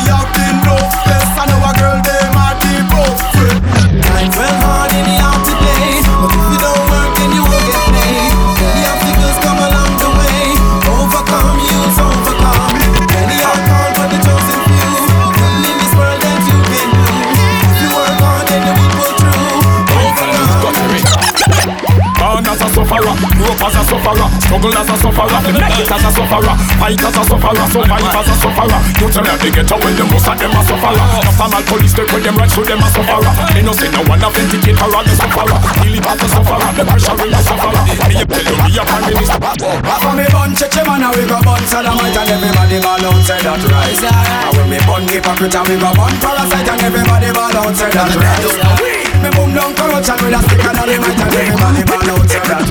sufferer, 24.10 24.40
struggle 24.40 24.74
as 24.74 24.90
a 24.90 24.96
sufferer, 24.98 25.40
make 25.54 25.78
it 25.78 25.90
as 25.90 26.04
a 26.04 26.10
sufferer, 26.10 26.54
fight 26.78 27.02
as 27.02 27.16
a 27.16 27.22
sufferer, 27.22 27.66
survive 27.70 28.10
as 28.10 28.28
a 28.28 28.34
sufferer. 28.34 28.80
You 28.98 29.06
tell 29.10 29.24
me 29.24 29.34
they 29.38 29.50
get 29.50 29.70
away, 29.70 29.92
the 29.94 30.04
most 30.10 30.26
of 30.26 30.36
them 30.38 30.50
a 30.50 30.60
sufferer. 30.66 31.06
My 31.50 31.62
police 31.66 31.94
take 31.94 32.10
with 32.10 32.24
them 32.24 32.36
right, 32.36 32.50
so 32.50 32.62
them 32.62 32.82
a 32.82 32.88
sufferer. 32.90 33.32
Me 33.54 33.60
no 33.62 33.72
say 33.72 33.90
no 33.90 34.02
one 34.10 34.22
authenticate 34.22 34.78
her 34.78 34.90
as 34.90 35.06
a 35.06 35.14
sufferer. 35.14 35.58
Really 35.82 36.00
as 36.02 36.20
a 36.22 36.26
sufferer, 36.26 36.70
the 36.74 36.84
pressure 36.86 37.16
real 37.18 37.34
a 37.34 37.40
sufferer. 37.42 37.82
Me 38.10 38.14
a 38.18 38.24
tell 38.26 38.46
you, 38.46 38.56
me 38.58 38.70
a 38.74 38.82
prime 38.82 39.06
minister. 39.06 39.38
Of 39.40 40.14
me 40.16 40.26
bun 40.30 40.50
cheche 40.58 40.82
man 40.86 41.02
and 41.04 41.14
we 41.14 41.24
go 41.26 41.38
bun 41.42 41.62
sodomite 41.66 42.16
and 42.16 42.30
everybody 42.30 42.78
ball 42.80 43.04
out 43.04 43.22
say 43.22 43.38
that 43.42 43.62
right. 43.70 44.02
And 44.02 44.56
when 44.56 44.66
me 44.70 44.78
bun 44.86 45.06
hypocrite 45.06 45.58
we 45.68 45.76
go 45.78 45.90
bun 45.94 46.14
parasite 46.18 46.66
and 46.66 46.82
everybody 46.82 47.30
ball 47.30 47.54
out 47.54 47.74
say 47.76 47.90
that 47.90 48.10
right. 48.16 48.99
Me 49.20 49.28
boom 49.36 49.52
down 49.52 49.76
corruption 49.76 50.16
with 50.24 50.32
a 50.32 50.40
stick 50.48 50.64
and 50.64 50.80
a 50.80 50.84
limit 50.88 51.12
and 51.12 51.34
everybody 51.36 51.82
ball 51.84 52.08
out 52.08 52.24
say 52.24 52.40
that 52.40 52.64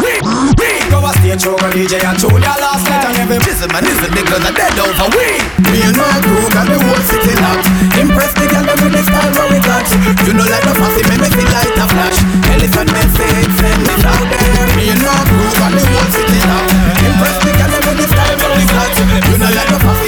Go 0.89 0.97
a 1.05 1.11
stage 1.21 1.45
show 1.45 1.53
DJ 1.69 2.01
and 2.01 2.17
Julia 2.17 2.57
last 2.57 2.89
night 2.89 3.05
and 3.05 3.21
every 3.21 3.37
Listen 3.45 3.69
man, 3.69 3.85
is 3.85 3.93
listen 4.01 4.09
niggas 4.17 4.41
are 4.41 4.55
dead 4.57 4.73
over 4.81 5.13
we 5.13 5.29
Me 5.69 5.85
and 5.85 5.93
my 5.93 6.17
crew 6.25 6.49
got 6.49 6.65
the 6.65 6.81
whole 6.81 7.03
city 7.05 7.37
locked 7.37 7.69
Impress 8.01 8.33
the 8.33 8.49
girl 8.49 8.65
with 8.65 8.93
the 8.97 9.01
style 9.05 9.29
what 9.37 9.47
we 9.53 9.59
got. 9.61 9.85
You 10.25 10.33
know 10.33 10.47
like 10.49 10.65
the 10.65 10.73
fussy 10.73 11.05
me 11.05 11.15
make 11.21 11.37
it 11.37 11.49
light 11.53 11.77
a 11.77 11.85
flash. 11.85 12.17
Elephant 12.49 12.89
it 12.97 13.09
send 13.13 13.85
it 13.85 14.05
out 14.09 14.25
there. 14.25 14.65
Me 14.73 14.89
and 14.89 15.01
my 15.05 15.21
crew 15.29 15.51
got 15.53 15.69
the 15.69 15.81
whole 15.85 16.09
city 16.09 16.41
locked 16.49 16.73
Impress 17.05 17.37
the 17.45 17.51
girl 17.53 17.73
with 17.77 17.97
the 18.01 18.05
style 18.09 18.37
what 18.41 18.51
we 18.57 18.63
got. 18.65 18.89
You 19.29 19.35
know 19.37 19.51
like 19.53 19.69
the 19.69 19.79
fussy 19.85 19.98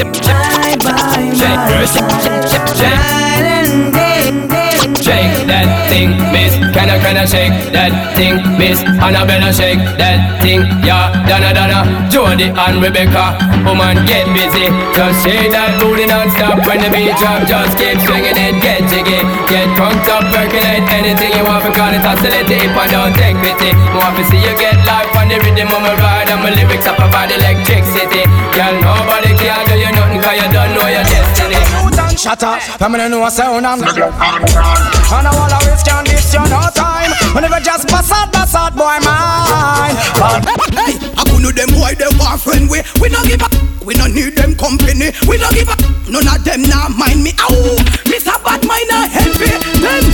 Bye 0.00 0.76
bye, 0.80 1.28
my 1.28 1.84
side, 1.84 2.08
night 2.80 3.44
and 3.44 3.92
day. 3.92 4.80
Shake 4.96 5.44
that 5.44 5.68
thing, 5.92 6.16
miss. 6.32 6.56
Can 6.72 6.88
I, 6.88 6.96
can 7.04 7.16
I 7.20 7.24
shake 7.28 7.52
that 7.76 7.92
thing, 8.16 8.40
miss? 8.56 8.80
Annabella 8.80 9.52
shake 9.52 9.76
that 10.00 10.40
thing, 10.40 10.64
yeah. 10.80 11.12
Donna, 11.28 11.52
Donna, 11.52 12.08
Jody 12.08 12.48
and 12.48 12.80
Rebecca. 12.80 13.36
Woman, 13.60 14.06
get 14.08 14.24
busy. 14.32 14.72
Just 14.96 15.20
shake 15.20 15.52
that 15.52 15.76
booty 15.76 16.06
non-stop 16.08 16.39
when 16.70 16.78
the 16.78 16.88
beat 16.94 17.18
drop. 17.18 17.42
Just 17.50 17.74
keep 17.74 17.98
swinging 18.06 18.38
it, 18.38 18.54
get 18.62 18.86
jiggy. 18.86 19.18
Get 19.50 19.66
drunk 19.74 20.06
up, 20.06 20.22
percolate 20.30 20.86
anything 20.94 21.34
you 21.34 21.42
want. 21.42 21.66
Because 21.66 21.98
it's 21.98 22.06
oscillating 22.06 22.62
if 22.62 22.78
I 22.78 22.86
don't 22.86 23.14
take 23.18 23.34
pity. 23.42 23.74
Want 23.90 24.14
to 24.14 24.22
see 24.30 24.38
you 24.38 24.54
get 24.54 24.78
life 24.86 25.10
on 25.18 25.26
the 25.26 25.42
rhythm 25.42 25.66
of 25.74 25.82
my 25.82 25.98
ride. 25.98 26.30
And 26.30 26.38
my 26.46 26.54
lyrics 26.54 26.86
up 26.86 27.02
about 27.02 27.34
electricity. 27.34 28.22
Girl, 28.54 28.74
nobody 28.78 29.34
can 29.34 29.66
do 29.66 29.74
you 29.82 29.90
nothing 29.90 30.22
cause 30.22 30.38
you 30.38 30.48
don't 30.54 30.70
know 30.78 30.86
your 30.86 31.02
destiny. 31.02 31.58
Shut 32.14 32.42
up, 32.44 32.60
I'm 32.82 32.92
gonna 32.92 33.08
know 33.08 33.24
a 33.24 33.30
sound 33.30 33.66
I'm 33.66 33.80
And 33.80 33.88
I 33.96 35.32
wanna 35.32 35.58
waste 35.64 35.86
can 35.86 36.04
this 36.04 36.34
you 36.34 36.40
no 36.40 36.68
time 36.74 37.12
Whenever 37.34 37.60
just 37.60 37.88
pass 37.88 38.12
out, 38.12 38.30
pass 38.30 38.54
out 38.54 38.76
boy 38.76 39.00
mine 39.00 39.96
But 40.20 40.44
hey, 40.76 41.00
I 41.16 41.24
could 41.24 41.40
know 41.40 41.50
them 41.50 41.80
why 41.80 41.94
they 41.94 42.04
want 42.18 42.42
friend 42.42 42.68
we 42.68 42.82
We 43.00 43.08
no 43.08 43.22
give 43.24 43.40
a 43.40 43.69
we 43.80 43.94
no 43.94 44.06
need 44.06 44.36
them 44.36 44.54
company. 44.56 45.08
We 45.24 45.40
no 45.40 45.48
give 45.56 45.68
a 45.68 45.76
none 46.12 46.28
of 46.28 46.44
them 46.44 46.62
now 46.68 46.92
mind 46.92 47.24
me. 47.24 47.32
Ow, 47.40 47.80
Mr. 48.04 48.36
Bad 48.44 48.60
Mind 48.68 48.92
a 48.92 49.08
helpy 49.08 49.48
them. 49.80 50.04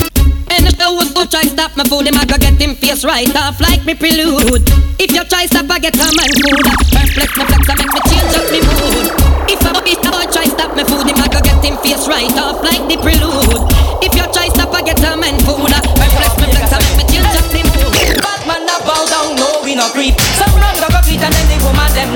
And 0.54 0.70
if 0.70 0.78
you 0.78 0.90
would 0.94 1.30
try 1.30 1.42
stop 1.42 1.74
my 1.76 1.82
food, 1.82 2.06
him 2.06 2.14
I 2.14 2.24
go 2.24 2.38
get 2.38 2.54
him 2.62 2.76
face 2.78 3.04
right 3.04 3.26
off 3.34 3.60
like 3.60 3.84
me 3.84 3.94
prelude. 3.98 4.62
If 5.02 5.10
you 5.10 5.24
try 5.26 5.46
stop, 5.46 5.66
I 5.66 5.82
get 5.82 5.98
a 5.98 6.06
man 6.14 6.30
food. 6.46 6.66
flex 7.10 7.30
me 7.34 7.42
flex, 7.42 7.66
I 7.66 7.74
make 7.74 7.90
me 7.90 8.00
change 8.06 8.34
up 8.38 8.46
me 8.54 8.60
mood. 8.62 9.06
If 9.50 9.60
a 9.66 9.70
bitch 9.82 10.02
boy 10.06 10.26
try 10.30 10.46
stop 10.46 10.70
my 10.78 10.86
food, 10.86 11.10
him 11.10 11.18
I 11.18 11.26
go 11.26 11.42
get 11.42 11.58
him 11.58 11.76
face 11.82 12.06
right 12.06 12.30
off 12.38 12.62
like 12.62 12.86
the 12.86 12.96
prelude. 13.02 13.66
If 13.98 14.14
you 14.14 14.24
try 14.30 14.46
stop, 14.54 14.70
I 14.70 14.86
get 14.86 15.02
a 15.02 15.18
man 15.18 15.42
food. 15.42 15.74
flex 15.74 16.32
me 16.38 16.46
flex, 16.54 16.70
I 16.70 16.78
make 16.86 17.02
me 17.02 17.04
change 17.10 17.34
up 17.34 17.48
me 17.50 17.66
mood. 17.66 18.22
Batman 18.22 18.62
a 18.62 18.76
bow 18.86 19.02
down, 19.10 19.34
no 19.34 19.60
we 19.66 19.74
no 19.74 19.90
creep. 19.90 20.14
Some 20.38 20.54
wrong 20.54 20.78
go 20.78 20.86
go 20.86 21.02
and 21.02 21.34
then 21.34 21.46
the 21.50 21.58
woman 21.66 21.90
them 21.98 22.15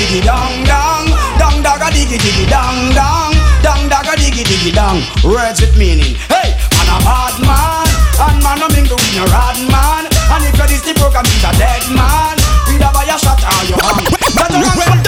diggy 0.00 0.24
dong 0.24 0.64
dong, 0.64 1.04
dong 1.36 1.60
dog 1.60 1.84
a 1.84 1.88
diggy 1.92 2.16
diggy 2.16 2.48
dong 2.48 2.88
dong, 2.96 3.36
dong 3.60 3.84
dog 3.92 4.08
a 4.08 4.14
diggy 4.16 4.44
diggy 4.48 4.72
dong. 4.72 5.04
Words 5.20 5.60
with 5.60 5.76
meaning. 5.76 6.16
Hey, 6.32 6.56
man 6.72 6.88
a 6.88 6.96
bad 7.04 7.36
man, 7.44 7.86
and 8.24 8.40
man 8.40 8.64
a 8.64 8.68
mingle 8.72 8.96
with 8.96 9.14
no 9.16 9.28
rad 9.28 9.60
man, 9.68 10.08
and 10.08 10.42
if 10.48 10.56
you 10.56 10.66
this 10.72 10.80
the 10.80 10.94
program, 10.96 11.24
he's 11.28 11.44
a 11.44 11.52
dead 11.60 11.84
man. 11.92 12.36
Either 12.72 12.90
by 12.96 13.04
a 13.04 13.16
shot 13.20 13.44
or 13.44 13.64
your 13.68 13.80
hand. 13.84 14.99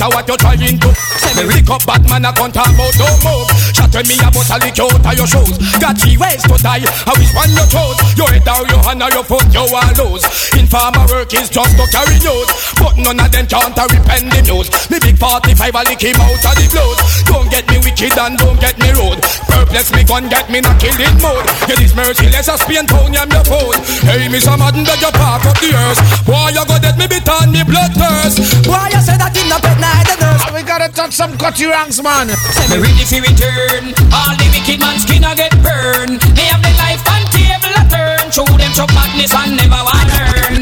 Who 0.00 0.02
you 0.02 0.02
think 0.02 0.02
know 0.02 0.02
is 0.02 0.02
a 0.02 0.06
what 0.08 0.26
you're 0.28 0.36
trying 0.36 0.78
to. 0.78 0.90
Me 1.34 1.42
lick 1.50 1.70
up 1.70 1.82
Batman, 1.82 2.24
I 2.24 2.30
can't 2.30 2.54
talk 2.54 2.70
about 2.70 2.94
no 2.94 3.10
move. 3.26 3.50
Shot 3.74 3.90
when 3.90 4.06
me 4.06 4.14
a 4.22 4.30
bust 4.30 4.54
a 4.54 4.56
lick 4.62 4.78
out 4.78 4.94
of 4.94 5.14
your 5.18 5.26
shoes. 5.26 5.58
Got 5.82 5.98
three 5.98 6.14
ways 6.14 6.42
to 6.46 6.54
die. 6.62 6.86
I 6.86 7.12
wish 7.18 7.34
one 7.34 7.50
you 7.50 7.66
chose. 7.66 7.98
Your 8.14 8.30
head 8.30 8.46
down, 8.46 8.66
your 8.70 8.82
hand 8.86 9.02
or 9.02 9.10
your 9.10 9.26
foot, 9.26 9.46
you 9.50 9.66
will 9.66 9.92
lose. 9.98 10.22
Informer 10.54 11.06
work 11.10 11.34
is 11.34 11.50
just 11.50 11.74
to 11.74 11.84
carry 11.90 12.18
news. 12.22 12.48
But 12.78 12.94
none 13.02 13.18
of 13.18 13.30
them 13.34 13.46
can't 13.50 13.74
repent 13.74 14.30
the 14.30 14.40
news. 14.46 14.70
Me 14.90 15.02
big 15.02 15.18
45 15.18 15.58
I 15.58 15.82
lick 15.90 16.02
him 16.06 16.22
out 16.22 16.38
of 16.38 16.54
the 16.54 16.66
blues. 16.70 16.98
Don't 17.26 17.50
get 17.50 17.66
me 17.66 17.82
wicked 17.82 18.14
and 18.14 18.38
don't 18.38 18.58
get 18.62 18.78
me 18.78 18.94
rude. 18.94 19.18
Purpose 19.50 19.90
me 19.90 20.06
gun 20.06 20.30
get 20.30 20.46
me 20.50 20.62
not 20.62 20.78
killing 20.78 21.18
mode. 21.18 21.46
Get 21.66 21.82
this 21.82 21.94
merciless 21.98 22.46
as 22.46 22.62
pain 22.62 22.86
Tony 22.86 23.18
oh, 23.18 23.26
I'm 23.26 23.30
your 23.30 23.46
phone. 23.46 23.78
Hey, 24.06 24.30
Mr. 24.30 24.54
Madden, 24.54 24.86
beg 24.86 25.02
you 25.02 25.10
park 25.18 25.42
up 25.50 25.58
the 25.58 25.74
earth. 25.74 25.98
Boy, 26.22 26.54
you 26.54 26.62
go 26.62 26.78
dead 26.78 26.94
me 26.94 27.10
bit 27.10 27.26
on 27.26 27.50
me 27.50 27.66
blood 27.66 27.90
thirst. 27.98 28.38
Boy, 28.62 28.86
you 28.94 29.02
said 29.02 29.18
that 29.18 29.34
him 29.34 29.50
no 29.50 29.58
pet 29.58 29.83
neither 29.84 30.16
nurse. 30.24 30.44
We 30.52 30.62
gotta 30.62 30.88
touch 30.88 31.12
some 31.12 31.36
Cutty 31.36 31.66
Ranks, 31.66 32.00
man. 32.02 32.28
Me 32.70 32.76
ready 32.80 33.04
for 33.04 33.20
return. 33.20 33.92
All 34.16 34.32
the 34.40 34.46
wicked 34.52 34.80
man 34.80 34.96
skin 34.98 35.24
a 35.24 35.36
get 35.36 35.52
burned. 35.60 36.20
Me 36.32 36.44
have 36.48 36.62
the 36.64 36.72
life 36.80 37.04
and 37.04 37.24
table 37.34 37.74
a 37.76 37.84
turn. 37.92 38.24
Show 38.32 38.48
them 38.48 38.72
chop 38.72 38.90
madness 38.96 39.34
and 39.34 39.56
never 39.60 39.80
want 39.84 40.08
learn. 40.16 40.54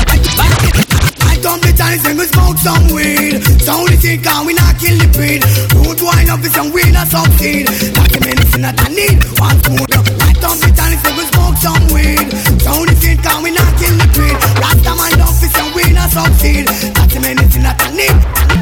I 1.30 1.38
come 1.42 1.60
the 1.62 1.72
time 1.74 1.98
and 2.06 2.18
we 2.18 2.26
smoke 2.30 2.58
some 2.58 2.86
weed. 2.94 3.42
Sound 3.62 3.88
the 3.90 3.96
thing 3.98 4.22
can 4.22 4.46
we 4.46 4.54
not 4.54 4.78
kill 4.78 4.96
the 4.98 5.08
breed. 5.14 5.42
Root 5.74 6.00
wine 6.02 6.30
up 6.30 6.40
with 6.42 6.54
some 6.54 6.70
weed 6.70 6.94
or 6.94 7.06
succeed. 7.06 7.66
Not 7.94 8.08
the 8.10 8.20
medicine 8.22 8.62
that 8.62 8.78
I 8.78 8.88
need. 8.94 9.18
One 9.38 9.58
spoon. 9.62 9.86
I 10.22 10.32
come 10.38 10.58
the 10.62 10.70
time 10.74 10.98
and 11.02 11.14
we 11.18 11.24
smoke 11.34 11.58
some 11.58 11.86
weed. 11.90 12.26
Sound 12.62 12.86
the 12.90 12.94
thing 12.94 13.18
can 13.18 13.42
we 13.42 13.50
not 13.50 13.70
kill 13.78 13.94
the 13.98 14.06
breed. 14.14 14.36
Rasta 14.62 14.92
man 14.94 15.18
up 15.18 15.34
with 15.42 15.50
some 15.50 15.70
weed 15.74 15.98
or 15.98 16.08
succeed. 16.10 16.66
Not 16.94 17.08
the 17.10 17.18
medicine 17.18 17.64
that 17.66 17.78
I 17.82 17.90
need. 17.90 18.61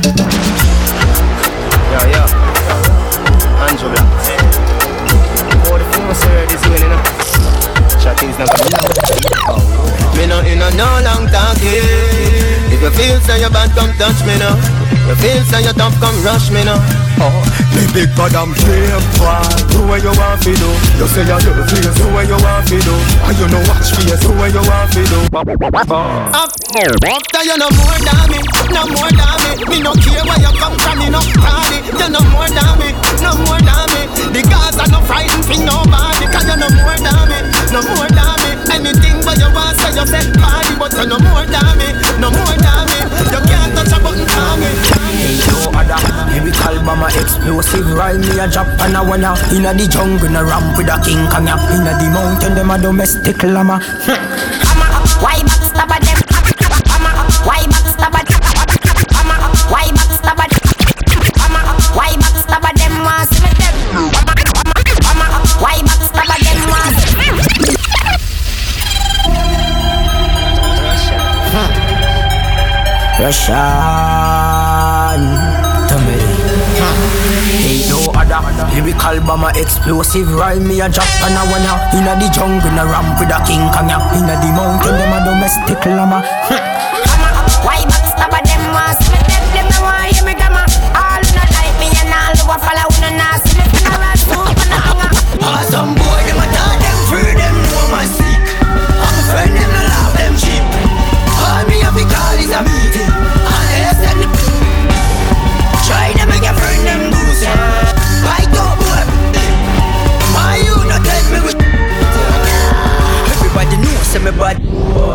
Yo, 2.00 2.06
yo. 2.06 2.24
Black. 3.90 4.10
Oh, 5.66 5.76
the 5.76 5.84
phone 5.92 6.14
sir 6.14 6.46
is 6.50 6.60
doing, 6.62 6.80
you 6.80 6.88
know. 6.88 7.02
Chatting's 8.00 8.38
not 8.38 8.48
gonna 8.48 8.99
If 13.40 13.48
you 13.48 13.56
feel 13.56 13.64
say 13.64 13.72
you 13.72 13.72
bad, 13.72 13.72
come 13.72 13.92
touch 13.96 14.20
me 14.28 14.36
now. 14.36 14.52
You 15.08 15.16
feel 15.16 15.40
say 15.48 15.64
you 15.64 15.72
tough, 15.72 15.96
come 15.96 16.12
rush 16.20 16.52
me 16.52 16.60
now. 16.60 16.76
Oh, 17.24 17.32
me 17.72 17.88
big 17.96 18.12
bad 18.12 18.36
I'm 18.36 18.52
boy. 18.52 19.40
Do 19.72 19.80
what 19.88 20.04
you 20.04 20.12
want 20.12 20.44
to 20.44 20.52
do. 20.52 20.68
You 21.00 21.08
say 21.08 21.24
you 21.24 21.40
do 21.40 21.64
things, 21.64 21.88
do 21.96 22.04
what 22.12 22.28
you 22.28 22.36
want 22.36 22.68
to 22.68 22.76
do. 22.76 22.92
And 23.24 23.36
you 23.40 23.48
know 23.48 23.64
watch 23.64 23.96
me, 23.96 24.12
do 24.12 24.28
what 24.36 24.52
you 24.52 24.60
want 24.60 24.92
to 24.92 25.00
do. 25.08 25.24
After 27.00 27.40
you 27.40 27.56
no 27.56 27.68
more 27.80 27.96
than 28.04 28.28
me, 28.28 28.44
no 28.76 28.84
more 28.92 29.08
than 29.08 29.32
me. 29.40 29.52
Me 29.72 29.76
no 29.80 29.96
care 29.96 30.20
where 30.20 30.36
you 30.36 30.52
come 30.60 30.76
from, 30.76 31.00
me 31.00 31.08
no 31.08 31.24
party. 31.40 31.80
You 31.96 32.12
no 32.12 32.20
more 32.28 32.44
than 32.44 32.72
me, 32.76 32.92
no 33.24 33.40
more 33.48 33.56
than 33.56 33.88
me. 33.96 34.04
The 34.36 34.44
guys 34.52 34.76
are 34.76 34.88
no 34.92 35.00
frightened 35.08 35.48
for 35.48 35.56
nobody, 35.64 36.28
cause 36.28 36.44
you 36.44 36.60
no 36.60 36.68
more 36.76 36.92
than 36.92 37.24
me, 37.24 37.40
no 37.72 37.80
more 37.88 38.04
than 38.04 38.36
me. 38.44 38.52
Anything 38.68 39.16
where 39.24 39.36
you 39.40 39.48
want, 39.48 39.80
say 39.80 39.96
you 39.96 40.04
say 40.04 40.28
party, 40.36 40.76
but 40.76 40.92
you 40.92 41.08
no 41.08 41.16
more 41.24 41.48
than 41.48 41.72
me, 41.80 41.88
no 42.20 42.28
more 42.28 42.56
than 42.60 42.84
me. 42.84 42.89
You 43.32 43.40
can't 43.46 43.74
touch 43.74 43.92
a 43.92 43.98
button 44.02 44.26
for 44.26 44.54
me. 44.60 44.70
No 45.50 45.70
other 45.78 45.98
Heavy 46.30 46.50
Calbama 46.50 47.08
explosive 47.20 47.92
Ride 47.92 48.20
me 48.20 48.38
a 48.38 48.48
drop 48.48 48.68
and 48.80 48.96
a 48.96 49.02
wanna 49.02 49.34
Inna 49.52 49.74
the 49.74 49.86
jungle 49.88 50.26
in 50.26 50.36
a 50.36 50.44
ramp 50.44 50.76
with 50.78 50.88
a 50.88 50.96
king 51.04 51.26
kanya 51.28 51.56
Inna 51.74 51.92
the 51.98 52.08
mountain 52.10 52.54
them 52.54 52.70
a 52.70 52.78
domestic 52.78 53.42
llama. 53.42 53.80
Why 55.20 55.42
backstab 55.44 55.90
at 55.90 56.09
Russian 73.30 73.54
Tommy 75.86 76.18
Ain't 77.62 77.86
no 77.86 78.10
other 78.10 78.42
Lyrical 78.74 79.20
bomber 79.24 79.52
explosive. 79.54 80.34
Ride 80.34 80.62
me 80.62 80.80
a 80.80 80.88
drop 80.88 81.06
and 81.22 81.38
a 81.38 81.42
wanna. 81.46 81.78
Inna 81.94 82.18
the 82.18 82.28
jungle 82.34 82.74
a 82.74 82.84
ramp 82.90 83.20
with 83.20 83.30
a 83.30 83.38
king 83.46 83.70
kanya 83.70 84.02
Inna 84.18 84.34
the 84.42 84.50
mountain 84.50 84.98
them 84.98 85.14
a 85.14 85.24
domestic 85.24 85.78
llama 85.86 86.66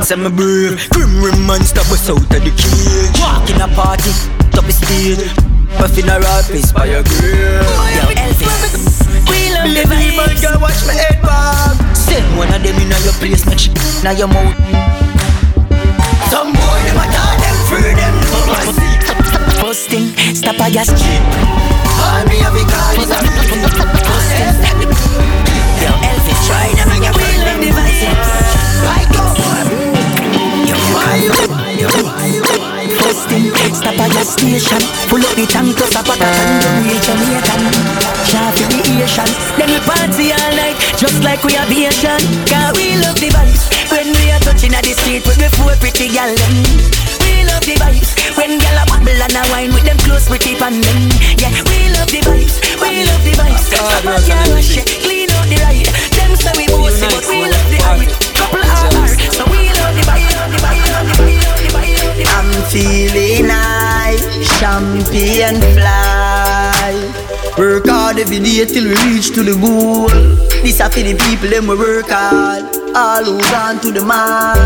Say 0.06 0.18
me 0.18 0.30
brave. 0.30 0.78
Grim 0.92 1.18
rim 1.18 1.42
monster 1.50 1.82
bust 1.90 2.14
out 2.14 2.22
of 2.22 2.30
the 2.30 2.54
cage. 2.54 3.18
Walk 3.18 3.50
in 3.50 3.58
a 3.58 3.66
party 3.74 4.14
Top 4.54 4.62
the 4.70 4.72
stage 4.72 5.18
a 5.82 6.20
rap 6.22 6.46
is 6.54 6.72
by 6.72 6.86
your 6.86 7.02
grave. 7.02 7.66
Yo 7.98 8.06
Elvis. 8.14 9.02
We 9.26 9.50
love 9.50 9.74
the 9.74 9.82
vibes. 9.90 10.42
girl 10.46 10.62
watch 10.62 10.78
me 10.86 10.94
head 10.94 11.18
back 11.26 11.74
Send 11.98 12.22
one 12.38 12.54
of 12.54 12.62
them 12.62 12.78
in 12.78 12.94
your 13.02 13.18
place 13.18 13.50
Make 13.50 13.58
shit 13.58 13.74
in 13.74 14.14
your 14.16 14.30
mouth. 14.30 14.54
Some 16.30 16.54
boy 16.54 16.80
them 16.86 17.02
a 17.02 17.06
talk 17.10 17.42
them 17.42 17.58
free, 17.66 17.98
them 17.98 18.14
my 18.46 18.62
seek. 18.78 19.02
First 19.58 19.90
thing 19.90 20.14
Stop 20.38 20.62
a 20.62 20.70
gas 20.70 20.94
cheap 20.94 21.22
All 21.98 22.22
me 22.30 22.46
have 22.46 22.54
to 22.54 22.62
call 22.70 22.94
is 22.94 23.10
a 23.10 23.18
meeting. 23.26 23.66
And 24.22 24.86
they 24.86 24.86
Yo 25.82 25.90
Elvis 25.98 26.40
Try 26.46 26.70
to 26.78 26.86
make 26.94 27.10
a 27.10 27.14
friend 27.18 27.42
love 27.42 27.58
the 27.58 27.74
vibes. 27.74 28.06
I 28.86 29.02
go 29.10 29.26
boy. 29.34 29.85
First 33.06 33.30
thing, 33.30 33.54
stop 33.78 33.94
at 33.94 34.10
your 34.10 34.26
station 34.26 34.82
Pull 35.06 35.22
up 35.22 35.38
the 35.38 35.46
tank 35.46 35.78
plus 35.78 35.94
a 35.94 36.02
pot 36.02 36.18
and 36.18 36.58
don't 36.66 36.82
reach 36.82 37.06
Jamaican 37.06 37.62
Shout 38.26 38.58
for 38.58 38.66
the 38.74 38.82
Asian 39.06 39.30
Then 39.54 39.70
we 39.70 39.80
party 39.86 40.34
all 40.34 40.54
night 40.58 40.74
Just 40.98 41.22
like 41.22 41.46
we 41.46 41.54
are 41.62 41.70
Asian 41.70 42.18
Cause 42.50 42.74
we 42.74 42.98
love 42.98 43.22
the 43.22 43.30
vibes 43.30 43.70
When 43.94 44.10
we 44.18 44.34
are 44.34 44.42
touching 44.42 44.74
at 44.74 44.82
the 44.82 44.98
street 44.98 45.22
With 45.30 45.38
the 45.38 45.54
four 45.54 45.78
pretty 45.78 46.10
gal 46.10 46.34
them 46.34 46.56
We 47.22 47.46
love 47.46 47.62
the 47.70 47.78
vibes 47.78 48.10
When 48.34 48.58
gal 48.58 48.82
a 48.82 48.84
bubble 48.90 49.14
and 49.14 49.38
a 49.38 49.46
wine 49.54 49.78
With 49.78 49.86
them 49.86 50.02
close 50.02 50.26
pretty 50.26 50.58
pan 50.58 50.82
them 50.82 51.00
Yeah, 51.38 51.54
we 51.70 51.94
love 51.94 52.10
the 52.10 52.26
vibes 52.26 52.58
We 52.82 53.06
love 53.06 53.22
the 53.22 53.34
vibes 53.38 53.70
Stop 53.70 54.10
a 54.10 54.18
car 54.26 54.42
rush 54.58 54.82
Clean 55.06 55.30
out 55.38 55.46
the 55.54 55.62
ride 55.70 55.86
Them 56.18 56.34
say 56.34 56.54
we 56.58 56.66
bossy 56.66 57.06
But 57.14 57.30
we 57.30 57.46
love 57.46 57.70
the 57.70 57.78
habit 57.86 58.10
Couple 58.34 58.66
hours 58.66 59.14
So 59.38 59.46
we 59.54 59.65
I'm 62.38 62.52
feeling 62.72 63.50
high, 63.50 64.18
champion 64.60 65.62
fly. 65.76 67.26
Work 67.58 67.88
hard 67.88 68.20
every 68.20 68.40
day 68.40 68.66
till 68.66 68.86
we 68.86 68.96
reach 69.08 69.32
to 69.36 69.44
the 69.44 69.56
goal. 69.56 70.10
This 70.64 70.82
are 70.82 70.90
for 70.90 71.00
the 71.00 71.16
people 71.16 71.50
them 71.50 71.68
we 71.68 71.76
work 71.78 72.10
hard. 72.10 72.64
All 72.96 73.24
who 73.24 73.40
gone 73.52 73.80
to 73.82 73.92
the 73.92 74.04
mark, 74.04 74.58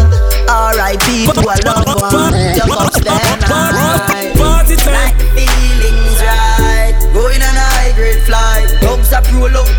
R.I.P. 0.50 1.26
to 1.34 1.42
a 1.42 1.56
loved 1.66 2.02
one. 2.02 2.34
You 2.54 2.66
touch 2.66 2.98
them 3.02 3.40
night. 3.46 4.34
Party 4.38 4.76
time. 4.78 4.94
Like 4.94 5.18
feelings 5.38 6.18
right. 6.22 6.94
Going 7.14 7.42
on 7.42 7.56
a 7.58 7.66
high 7.74 7.94
grade 7.94 8.22
flight. 8.26 8.70
Dogs 8.82 9.14
are 9.14 9.22
roll 9.34 9.50
out, 9.54 9.70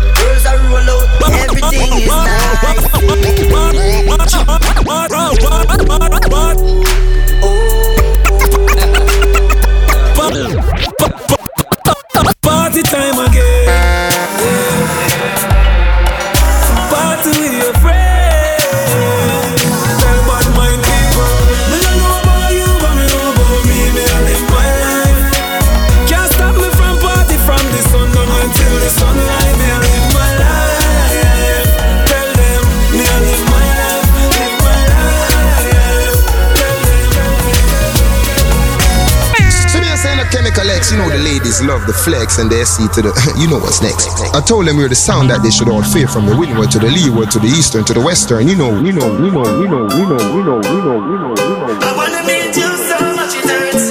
love 41.63 41.85
the 41.87 41.93
flex 41.93 42.39
and 42.39 42.49
they 42.49 42.63
see 42.65 42.87
to 42.95 43.01
the, 43.01 43.11
you 43.39 43.47
know 43.47 43.57
what's 43.59 43.81
next. 43.81 44.07
I 44.33 44.41
told 44.41 44.67
them 44.67 44.77
we're 44.77 44.89
the 44.89 44.95
sound 44.95 45.29
that 45.29 45.43
they 45.43 45.51
should 45.51 45.69
all 45.69 45.83
fear 45.83 46.07
from 46.07 46.25
the 46.25 46.35
windward 46.35 46.71
to 46.71 46.79
the 46.79 46.89
leeward 46.89 47.31
to 47.31 47.39
the 47.39 47.47
eastern 47.47 47.83
to 47.85 47.93
the 47.93 48.01
western. 48.01 48.47
You 48.47 48.55
know, 48.55 48.79
you 48.79 48.91
know, 48.91 49.07
you 49.19 49.31
know, 49.31 49.45
you 49.61 49.67
know, 49.67 49.87
you 49.89 50.05
know, 50.07 50.21
you 50.21 50.43
know, 50.43 50.61
you 50.61 50.81
know, 50.81 50.97
you 51.01 51.17
know, 51.21 51.35
you 51.35 51.55
know. 51.59 51.79
I 51.81 51.91
wanna 51.95 52.21
meet 52.27 52.55
you 52.55 52.71
so 52.89 52.97
much 53.15 53.33
it 53.37 53.45
hurts. 53.49 53.85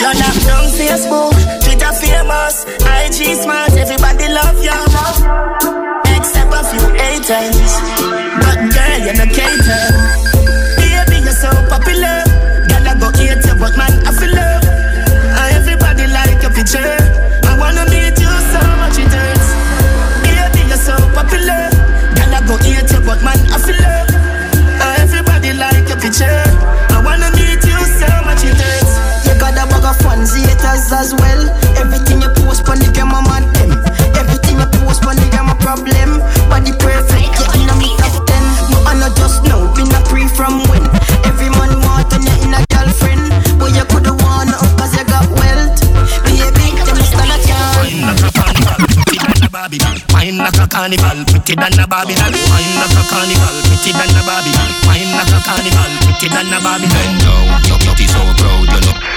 You're 0.00 0.16
not 0.16 0.36
from 0.46 0.64
Facebook, 0.78 1.36
Twitter 1.64 1.92
famous, 2.00 2.64
IG 2.86 3.36
smart, 3.42 3.72
everybody 3.76 4.28
love 4.32 4.58
you. 4.62 4.78
Except 6.16 6.52
a 6.52 6.62
few 6.70 6.86
haters, 6.96 7.72
but 8.42 8.58
girl 8.72 8.98
you're 9.04 9.16
not 9.16 9.30
cater. 9.34 9.89
A 51.90 52.06
Babylon. 52.06 52.32
Wine 52.50 52.74
like 52.78 52.94
a 52.94 53.02
carnival, 53.10 53.56
pretty 53.66 53.92
than 53.92 54.14
a 54.14 54.22
Babylon. 54.22 54.70
Wine 54.86 55.10
like 55.10 55.32
a 55.34 55.40
carnival, 55.42 55.90
pretty 56.06 56.28
than 56.28 56.52
a 56.52 56.60
Babylon. 56.60 56.90
Bend 56.90 57.20
down, 57.20 57.64
your 57.66 57.78
beauty 57.78 58.06
so 58.06 58.22
proud, 58.38 58.70
you 58.70 58.80
know. 58.86 59.09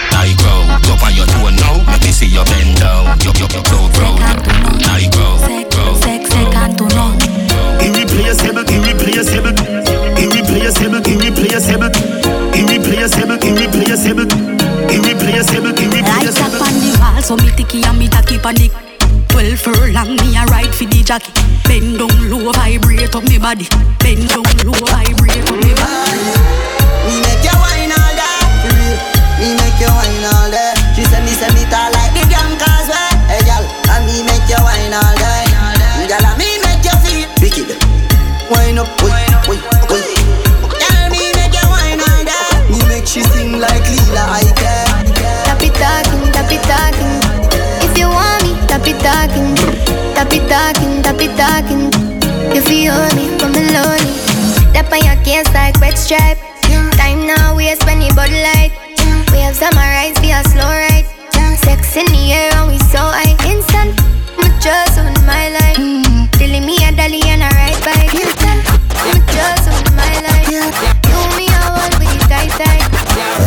Up 23.15 23.23
me 23.30 23.38
body. 23.38 23.67
Bend 23.99 24.28
down 24.30 24.43
low, 24.65 24.73
vibrate 24.86 25.23
stripe. 56.04 56.38
Time 57.00 57.26
now 57.26 57.56
waste 57.56 57.86
when 57.86 58.02
you 58.02 58.12
bud 58.13 58.30
light. 58.30 58.76
We 59.32 59.39
have 59.39 59.56
summarized 59.56 60.20
via 60.20 60.44
slow 60.52 60.68
ride. 60.68 61.08
Sex 61.63 61.96
in 61.96 62.06
the 62.12 62.34
air 62.36 62.52
and 62.60 62.68
we 62.68 62.78
so 62.92 63.00
high. 63.00 63.32
Instant, 63.48 63.96
my 64.36 64.52
just 64.60 65.00
on 65.00 65.16
my 65.24 65.48
life. 65.56 65.80
Telling 66.36 66.66
me 66.68 66.76
a 66.84 66.92
dolly 66.92 67.24
and 67.32 67.39
a 67.39 67.50
ride 67.56 67.80
bike. 67.88 68.12
Instant, 68.12 68.68
my 69.00 69.16
just 69.32 69.72
on 69.72 69.84
my 69.96 70.12
life. 70.28 70.52
You 71.08 71.16
me 71.39 71.48
a 71.48 71.72
one 71.72 71.96
with 71.96 72.12
it 72.12 72.28
tight 72.28 72.52
tight. 72.60 72.84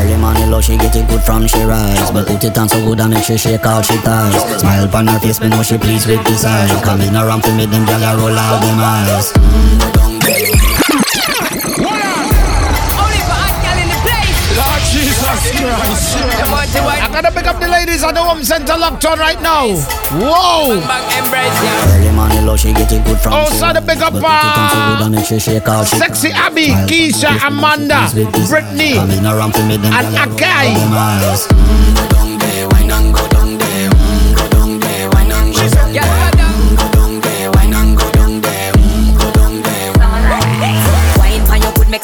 Early 0.00 0.16
morning 0.16 0.50
low, 0.50 0.62
she 0.62 0.78
get 0.78 0.96
it 0.96 1.06
good 1.08 1.22
from 1.22 1.46
she 1.46 1.62
rise 1.62 2.10
But 2.10 2.26
put 2.26 2.42
it 2.42 2.58
on 2.58 2.68
so 2.68 2.84
good 2.84 3.00
and 3.00 3.14
make 3.14 3.24
she 3.24 3.36
shake 3.38 3.64
all 3.64 3.82
she 3.82 3.96
ties 3.98 4.60
Smile 4.60 4.84
upon 4.84 5.06
her 5.06 5.18
face, 5.20 5.40
me 5.40 5.48
know 5.48 5.62
she 5.62 5.78
pleased 5.78 6.08
with 6.08 6.24
this 6.24 6.44
eye 6.44 6.66
Coming 6.82 7.14
around 7.14 7.42
to 7.44 7.54
me, 7.54 7.66
them 7.66 7.86
gyal 7.86 8.18
roll 8.18 8.36
out 8.36 8.60
them 8.60 8.78
eyes 8.80 9.32
Lord 9.36 9.95
Christ. 15.52 16.16
I? 16.16 17.00
I 17.02 17.08
gotta 17.12 17.30
pick 17.30 17.46
up 17.46 17.60
the 17.60 17.68
ladies 17.68 18.02
at 18.02 18.12
the 18.14 18.22
home 18.22 18.42
center 18.42 18.74
lockdown 18.74 19.18
right 19.18 19.40
now. 19.40 19.68
Whoa. 20.18 20.78
Oh, 20.78 22.12
morning 22.14 22.46
love, 22.46 22.58
she 22.60 22.72
get 22.72 22.90
up 24.02 24.14
uh, 24.14 25.84
Sexy 25.84 26.30
Abby, 26.30 26.68
Keisha, 26.88 27.36
Amanda, 27.46 28.08
Brittany, 28.48 28.98
and 28.98 30.16
Akai. 30.16 30.74
Yeah. 35.92 36.36
Make 41.88 42.02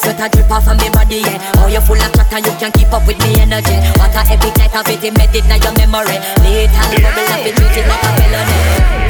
full 1.83 1.99
of 1.99 2.11
chat 2.15 2.31
and 2.33 2.45
you 2.45 2.53
can't 2.59 2.73
keep 2.73 2.91
up 2.91 3.05
with 3.05 3.19
me 3.23 3.39
energy. 3.39 3.77
What 3.99 4.15
a 4.15 4.23
epic 4.31 4.55
night 4.57 4.75
of 4.75 4.87
it, 4.87 5.03
embedded 5.03 5.45
in 5.45 5.61
your 5.61 5.75
memory. 5.75 6.17
Little 6.41 6.89
bubble 7.03 7.27
up, 7.29 7.43
it 7.43 7.55
treat 7.55 7.77
it 7.77 7.85
like 7.87 8.03
a 8.03 8.11
felony. 8.17 8.57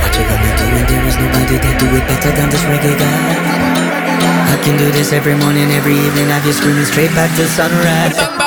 What 0.02 0.14
you 0.18 0.24
gonna 0.26 0.52
do 0.58 0.66
when 0.74 0.86
there 0.90 1.06
is 1.06 1.18
nobody 1.18 1.58
that 1.62 1.76
do 1.80 1.88
it 1.94 2.06
better 2.10 2.32
than 2.34 2.50
this 2.50 2.64
reggae 2.66 2.96
guy? 2.98 3.94
I 4.54 4.58
can 4.62 4.78
do 4.78 4.92
this 4.92 5.14
every 5.14 5.36
morning, 5.36 5.72
every 5.72 5.98
evening. 5.98 6.28
Have 6.30 6.46
you 6.46 6.54
screaming 6.54 6.86
straight 6.86 7.14
back 7.16 7.30
to 7.38 7.46
sunrise. 7.48 8.43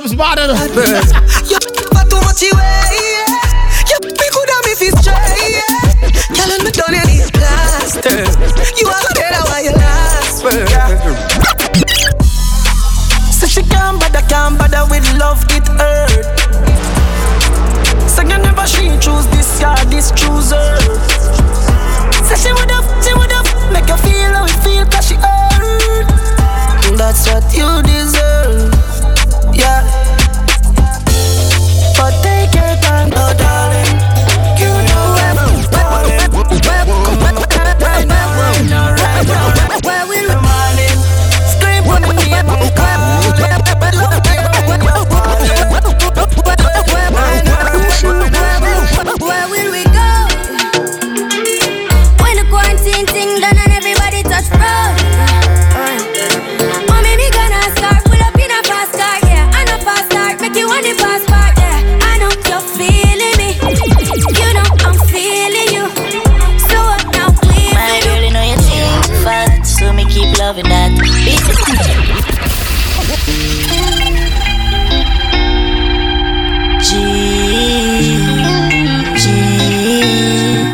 Next 0.00 0.14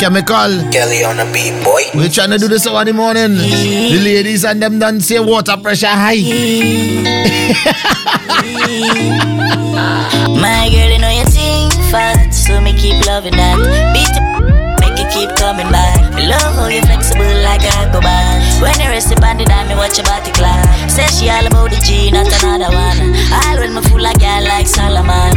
Chemical. 0.04 0.68
Kelly 0.68 1.00
on 1.02 1.16
the 1.16 1.24
beat, 1.32 1.56
boy. 1.64 1.80
We're 1.96 2.12
trying 2.12 2.28
to 2.28 2.36
do 2.36 2.46
this 2.46 2.66
over 2.66 2.84
the 2.84 2.92
morning. 2.92 3.40
The 3.40 4.00
ladies 4.04 4.44
and 4.44 4.60
them 4.60 4.78
done 4.78 5.00
say 5.00 5.18
water 5.18 5.56
pressure 5.56 5.86
high. 5.88 6.20
My 10.44 10.68
girl, 10.68 10.90
you 10.92 11.00
know 11.00 11.08
you 11.08 11.24
think 11.24 11.72
fat, 11.88 12.34
so 12.36 12.60
me 12.60 12.76
keep 12.76 13.00
loving 13.06 13.32
that. 13.32 13.56
Beat 13.96 14.12
make 14.84 15.00
it 15.00 15.08
keep 15.08 15.32
coming 15.40 15.72
back. 15.72 16.12
Me 16.12 16.28
love 16.28 16.52
how 16.52 16.68
you 16.68 16.82
flexible 16.84 17.24
like 17.40 17.64
a 17.64 17.88
cobalt. 17.88 18.44
When 18.60 18.76
you 18.76 18.92
rest 18.92 19.08
upon 19.08 19.38
the 19.40 19.48
dime, 19.48 19.68
me 19.68 19.74
watch 19.74 19.96
your 19.96 20.04
body 20.04 20.32
clap. 20.36 20.68
Say 20.90 21.08
she 21.08 21.32
all 21.32 21.46
about 21.48 21.70
the 21.72 21.80
G, 21.80 22.10
not 22.12 22.28
another 22.44 22.68
one. 22.76 23.00
All 23.32 23.56
when 23.56 23.72
me 23.72 23.80
fool 23.88 24.04
like 24.04 24.20
girl 24.20 24.44
like 24.44 24.68
Solomon. 24.68 25.32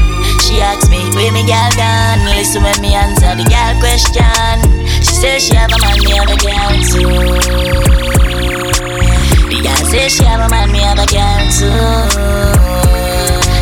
She 0.48 0.62
asks 0.64 0.88
me, 0.90 1.04
where 1.14 1.32
me 1.34 1.44
girl 1.44 1.70
gone? 1.76 2.24
Listen 2.32 2.64
when 2.64 2.80
me 2.82 2.96
answer 2.96 3.36
the 3.36 3.44
girl 3.44 3.76
question. 3.84 4.58
She 5.04 5.14
says 5.14 5.44
she 5.46 5.56
have 5.56 5.72
a 5.72 5.78
man, 5.84 6.00
me 6.00 6.12
have 6.16 6.30
a 6.32 6.38
girl 6.40 6.72
too. 6.88 8.18
The 9.52 9.60
girl 9.62 9.82
says 9.92 10.16
she 10.16 10.24
have 10.24 10.40
a 10.40 10.48
man, 10.50 10.72
me 10.72 10.80
have 10.80 11.00
a 11.00 11.06
girl 11.12 11.44
too. 11.52 11.68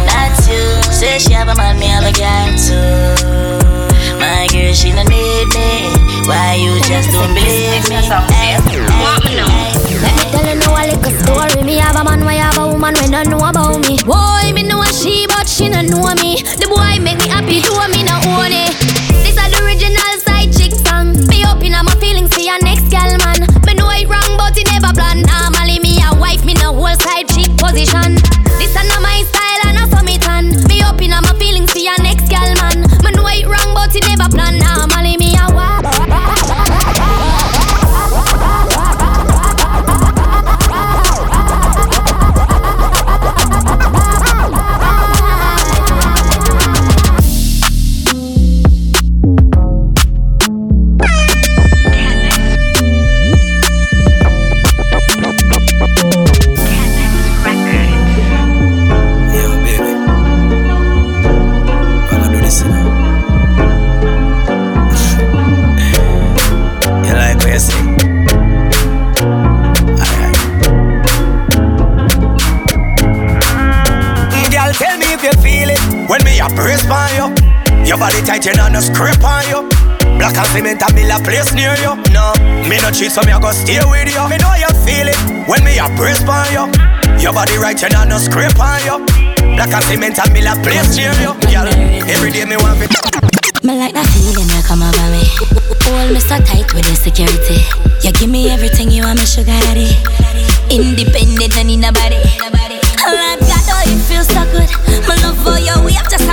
That's 0.06 0.46
you. 0.48 0.62
Say 0.94 1.18
she 1.18 1.34
have 1.34 1.48
a 1.50 1.56
man, 1.56 1.80
me 1.80 1.88
have 1.88 2.06
a 2.06 2.14
girl 2.14 2.54
too. 2.54 3.58
My 4.22 4.46
girl, 4.54 4.74
she 4.74 4.92
don't 4.94 5.10
need 5.10 5.48
me. 5.58 5.90
Why 6.30 6.54
you 6.62 6.80
just 6.86 7.10
don't 7.12 7.34
believe 7.34 7.86
me? 7.90 7.98
Hey, 8.30 8.58
Let 10.02 10.14
me 10.18 10.24
tell 10.32 10.46
you 10.46 10.56
now 10.62 10.74
a 10.78 10.84
little 10.86 11.14
story. 11.22 11.62
Me 11.66 11.78
have 11.78 11.96
a 11.98 12.04
man, 12.04 12.24
why 12.26 12.36
have 12.36 12.58
a 12.58 12.68
woman 12.68 12.94
when 12.96 13.12
don't 13.12 13.30
know 13.30 13.42
about 13.42 13.82
me. 13.82 13.98
Boy, 14.06 14.54
me 14.54 14.64
know 14.64 14.82
a 14.82 14.88
she, 14.88 15.26
but 15.28 15.48
she 15.48 15.70
don't 15.70 15.90
know 15.90 16.14
me. 16.22 16.25
Cheat, 82.96 83.12
so 83.12 83.22
me 83.28 83.36
a 83.36 83.40
go 83.40 83.52
stay 83.52 83.84
with 83.84 84.08
you. 84.08 84.24
Me 84.32 84.40
know 84.40 84.56
you 84.56 84.72
feel 84.88 85.08
it 85.12 85.20
when 85.52 85.64
me 85.68 85.76
a 85.78 85.88
press 86.00 86.24
on 86.24 86.48
you. 86.56 86.64
Your 87.20 87.34
body 87.36 87.60
right, 87.60 87.76
you 87.76 87.90
know 87.92 88.04
no 88.08 88.18
scrape 88.18 88.56
on 88.56 88.80
you. 88.88 89.04
Black 89.60 89.76
and 89.76 89.84
cement 89.84 90.20
and 90.20 90.32
build 90.32 90.48
a 90.48 90.56
place 90.64 90.96
near 90.96 91.12
you. 91.20 91.36
Girl, 91.52 91.68
every 92.08 92.32
day 92.32 92.46
me 92.48 92.56
want 92.56 92.80
it. 92.80 92.92
Me 93.64 93.76
like 93.76 93.94
that 93.94 94.08
feeling 94.16 94.48
you 94.48 94.62
come 94.64 94.80
over 94.80 95.08
me. 95.12 95.28
Hold 95.92 96.14
me 96.16 96.20
so 96.24 96.40
tight 96.40 96.72
with 96.74 96.88
the 96.88 96.96
security. 96.96 97.60
You 98.02 98.12
give 98.16 98.30
me 98.30 98.50
everything 98.50 98.92
you 98.92 99.04
want, 99.04 99.20
me 99.20 99.26
sugar 99.26 99.60
daddy. 99.68 99.92
Independent 100.72 101.58
and 101.60 101.70
in 101.70 101.84
a 101.84 101.92
body. 101.92 102.22
Lord 103.06 103.40
God, 103.44 103.66
oh, 103.76 103.84
it 103.92 104.00
feels 104.08 104.28
so 104.28 104.42
good. 104.56 104.70
My 105.08 105.16
love 105.22 105.38
for 105.44 105.60
you, 105.60 105.76
we 105.84 105.94
have 105.94 106.10
just 106.10 106.26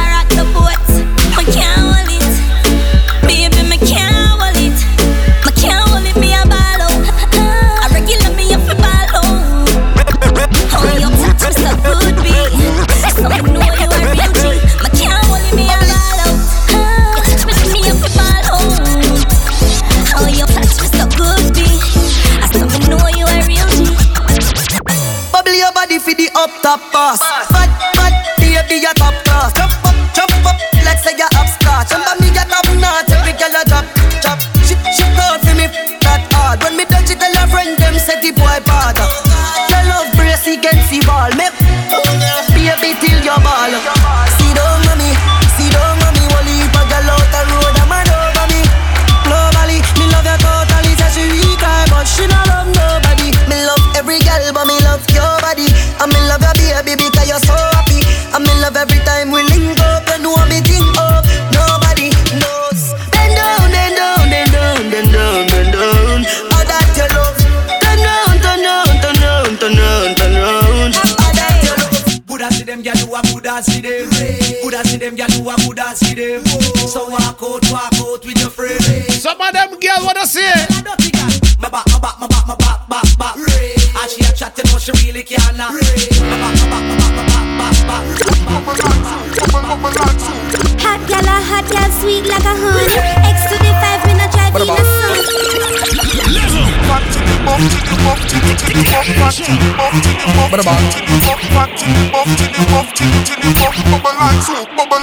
Bubble 104.76 105.01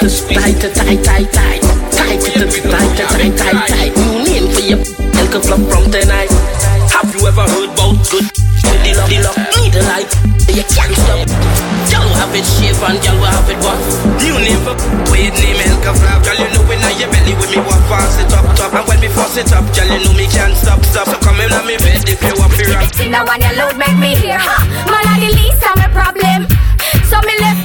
to 0.00 0.08
tight, 0.32 0.56
tight, 0.56 1.04
tight, 1.04 1.28
tight. 1.28 1.60
Tight 1.92 2.20
to 2.24 2.48
tight, 2.48 2.92
tight, 2.96 3.36
tight, 3.36 3.68
tight. 3.68 3.92
Tune 3.92 4.32
in 4.32 4.48
for 4.48 4.64
your 4.64 4.80
elk 4.80 5.34
flop 5.44 5.60
from 5.68 5.92
tonight. 5.92 6.32
Have 6.88 7.12
you 7.12 7.28
ever 7.28 7.44
heard 7.44 7.68
about 7.68 8.00
good? 8.08 8.24
The 8.80 8.96
love, 8.96 9.12
the 9.12 9.20
love, 9.20 9.36
need 9.60 9.76
a 9.76 9.82
light. 9.92 10.08
You 10.56 10.64
can't 10.64 10.96
stop. 10.96 11.28
Y'all 11.92 12.00
will 12.00 12.16
have 12.16 12.32
it 12.32 12.48
shape 12.48 12.80
and 12.80 12.96
y'all 13.04 13.12
will 13.20 13.28
have 13.28 13.44
it 13.52 13.60
what? 13.60 13.76
New 14.24 14.40
name 14.40 14.64
for 14.64 14.72
weird 15.12 15.36
name 15.36 15.60
elk 15.68 15.84
flop. 15.84 16.24
Y'all 16.24 16.38
you 16.40 16.48
know 16.48 16.64
when 16.64 16.80
I 16.80 16.96
your 16.96 17.12
belly 17.12 17.36
with 17.36 17.52
me 17.52 17.60
what 17.60 17.84
fast 17.92 18.24
it 18.24 18.32
up 18.32 18.48
top. 18.56 18.72
And 18.72 18.88
when 18.88 19.04
me 19.04 19.12
force 19.12 19.36
it 19.36 19.52
up, 19.52 19.68
y'all 19.76 19.84
you 19.84 20.00
know 20.00 20.16
me 20.16 20.24
can't 20.32 20.56
stop 20.56 20.80
stop. 20.80 21.12
So 21.12 21.20
come 21.20 21.44
in 21.44 21.52
on 21.52 21.68
me 21.68 21.76
bed 21.76 22.08
if 22.08 22.24
you 22.24 22.32
want 22.40 22.56
to 22.56 22.64
rock. 22.72 22.88
Now 23.04 23.28
when 23.28 23.44
you 23.44 23.52
load 23.52 23.76
make 23.76 24.00
me 24.00 24.16
hear, 24.16 24.40
huh? 24.40 24.64
Man, 24.88 25.04
I 25.04 25.20
the 25.20 25.28
least 25.28 25.60
I'm 25.60 25.76
a 25.84 25.88
problem. 25.92 26.48
So 27.04 27.20
me 27.20 27.36
left 27.44 27.59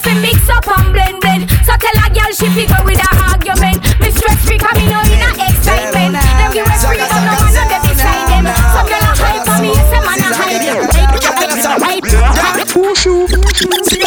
fi 0.00 0.14
mix 0.20 0.48
up 0.48 0.66
and 0.66 0.92
blend 0.92 1.20
blend 1.20 1.50
So 1.64 1.76
tell 1.76 1.96
a 2.00 2.08
girl 2.08 2.32
she 2.32 2.48
fi 2.56 2.64
go 2.66 2.78
with 2.84 3.00
her 3.00 3.14
argument. 3.30 3.78
Me 4.00 4.10
stress 4.10 4.40
free 4.44 4.58
cause 4.58 4.76
me 4.76 4.88
know 4.88 5.04
in 5.04 5.20
a 5.20 5.30
excitement. 5.48 6.16
Them 6.16 6.50
give 6.52 6.66
us 6.66 6.84
free 6.84 6.98
but 6.98 7.20
no 7.22 7.32
man 7.36 7.52
no 7.54 7.62
get 7.68 7.82
beside 7.84 8.26
them. 8.32 8.44
Some 8.74 8.88
girl 8.88 9.04
a 9.04 9.12
hype 9.14 9.48
on 9.48 9.60
me, 9.62 9.72
some 9.92 10.04
man 10.04 10.20
a 10.20 10.28
hype. 10.32 10.62
Them 10.64 11.10
Girl 12.10 13.99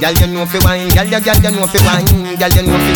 Girl, 0.00 0.12
you 0.14 0.26
know 0.28 0.46
fi 0.46 0.58
wine, 0.64 0.88
girl, 0.88 1.04
you, 1.04 1.20
girl, 1.20 1.36
you 1.36 1.50
know 1.50 1.66
fi 1.66 1.78
wine, 1.84 2.36
girl, 2.38 2.50
you 2.50 2.62
know 2.62 2.89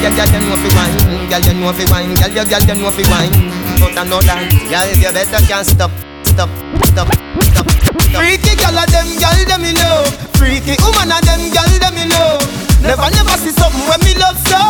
girl, 0.00 0.14
girl, 0.14 0.30
you 0.30 0.40
know 0.46 0.56
fi 0.62 0.68
wine, 0.76 1.28
girl, 1.28 1.42
you 1.42 1.54
know 1.58 1.72
fi 1.72 1.84
wine, 1.90 2.14
girl, 2.14 2.30
you, 2.30 2.44
girl, 2.46 2.62
you 2.62 2.74
know 2.78 2.90
fi 2.90 3.02
wine. 3.10 3.34
But 3.78 3.98
I 3.98 4.04
know 4.06 4.20
that, 4.22 4.38
girl, 4.70 4.88
you 4.94 5.10
better 5.10 5.42
can't 5.46 5.66
stop, 5.66 5.90
stop, 6.22 6.50
stop, 6.86 7.08
stop. 7.10 7.68
Freaky 8.14 8.54
girl, 8.58 8.78
a 8.78 8.84
them 8.86 9.08
girl, 9.18 9.38
them 9.46 9.60
me 9.62 9.72
love. 9.74 10.10
Freaky 10.38 10.78
woman, 10.82 11.10
a 11.10 11.18
them 11.22 11.42
girl, 11.50 11.72
them 11.82 11.94
me 11.94 12.06
love. 12.10 12.42
Never, 12.82 13.10
never 13.10 13.36
see 13.42 13.54
something 13.54 13.84
when 13.90 14.00
me 14.06 14.14
love 14.18 14.38
so. 14.46 14.60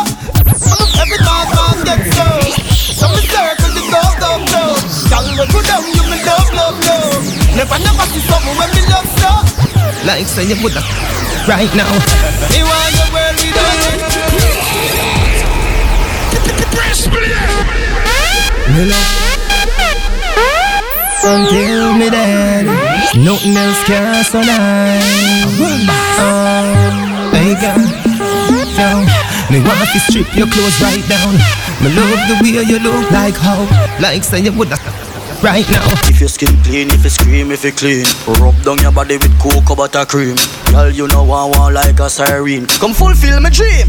Every 0.97 1.19
time 1.21 1.49
I 1.53 1.77
get 1.85 2.01
so. 2.13 2.27
So 2.73 3.05
me 3.13 3.21
circle 3.29 3.71
the 3.73 3.83
go, 3.85 4.01
go, 4.17 4.31
go. 4.49 4.63
Girl, 5.13 5.25
when 5.37 5.47
you 5.49 5.61
down, 5.65 5.85
you 5.93 6.03
me 6.09 6.17
love, 6.25 6.49
love, 6.57 6.77
love. 6.89 7.21
Never, 7.53 7.77
never 7.85 8.05
see 8.09 8.23
something 8.25 8.55
when 8.57 8.69
me 8.73 8.81
love 8.89 9.09
so. 9.21 9.31
Like 10.05 10.25
say 10.25 10.45
you 10.47 10.57
woulda 10.61 10.81
right 11.45 11.69
now. 11.77 11.91
Me 12.49 12.65
want 12.65 12.91
the 12.97 13.05
world 13.13 13.35
without 13.37 14.03
you. 14.03 14.08
Me 18.69 18.85
love 18.85 19.29
until 21.25 21.93
me 21.97 22.09
dead. 22.09 22.65
Nothing 23.17 23.57
else 23.57 23.83
can 23.83 24.23
nice. 24.45 25.03
Oh, 26.21 27.31
hey 27.33 27.53
girl, 27.59 27.81
yo, 28.77 29.03
me 29.51 29.59
want 29.65 29.89
to 29.91 29.99
strip 29.99 30.29
your 30.35 30.47
clothes 30.47 30.79
right 30.81 31.03
down. 31.09 31.33
Me 31.81 31.89
love 31.95 32.21
the 32.29 32.37
way 32.41 32.63
you 32.63 32.79
look 32.79 33.11
like 33.11 33.35
how, 33.35 33.65
like 34.01 34.23
say 34.23 34.39
you 34.39 34.51
woulda 34.51 34.77
right 35.43 35.67
now. 35.71 35.87
If 36.07 36.19
your 36.19 36.29
skin 36.29 36.55
clean, 36.63 36.89
if 36.91 37.03
you 37.03 37.09
scream, 37.09 37.51
if 37.51 37.63
you 37.63 37.71
clean 37.71 38.05
Rub 38.39 38.61
down 38.63 38.77
your 38.79 38.91
body 38.91 39.17
with 39.17 39.31
cocoa 39.39 39.75
butter 39.75 40.05
cream 40.05 40.35
Girl, 40.71 40.89
you 40.89 41.07
know 41.07 41.23
I 41.31 41.45
want 41.45 41.75
like 41.75 41.99
a 41.99 42.09
siren 42.09 42.65
Come 42.67 42.93
fulfill 42.93 43.39
my 43.39 43.49
dream 43.49 43.87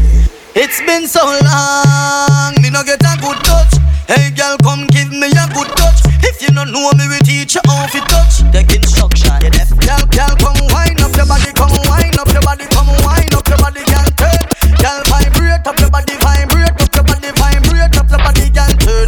It's 0.55 0.79
been 0.81 1.07
so 1.07 1.25
long, 1.25 2.55
me 2.61 2.69
no 2.69 2.83
get 2.83 3.03
a 3.03 3.19
good 3.19 3.37
touch. 3.43 3.90
Hey 4.11 4.27
girl, 4.35 4.57
come 4.59 4.87
give 4.87 5.07
me 5.07 5.31
a 5.31 5.45
good 5.55 5.71
touch. 5.79 6.03
If 6.19 6.41
you 6.43 6.51
don't 6.51 6.67
know 6.75 6.91
me, 6.99 7.07
we 7.07 7.19
teach 7.23 7.55
you 7.55 7.61
how 7.63 7.87
to 7.87 7.99
touch. 8.11 8.43
Take 8.51 8.75
instruction. 8.75 9.31
You 9.39 9.47
deaf. 9.49 9.71
Girl, 9.79 10.03
girl, 10.11 10.35
come 10.35 10.59
wind 10.67 10.99
up 10.99 11.15
your 11.15 11.23
body, 11.23 11.55
come 11.55 11.71
wind 11.87 12.19
up 12.19 12.27
your 12.27 12.43
body, 12.43 12.67
come 12.75 12.91
wind 13.07 13.31
up 13.31 13.47
your 13.47 13.55
body, 13.55 13.79
girl, 13.87 14.03
turn. 14.19 14.43
Girl, 14.83 14.99
vibrate 15.07 15.63
up 15.63 15.79
your 15.79 15.87
body, 15.89 16.19
vibrate 16.19 16.75
up 16.75 16.91
your 16.91 17.07
body, 17.07 17.31
vibrate 17.39 17.95
up 17.95 18.09
your 18.11 18.19
body, 18.19 18.51
girl, 18.51 18.73
turn. 18.83 19.07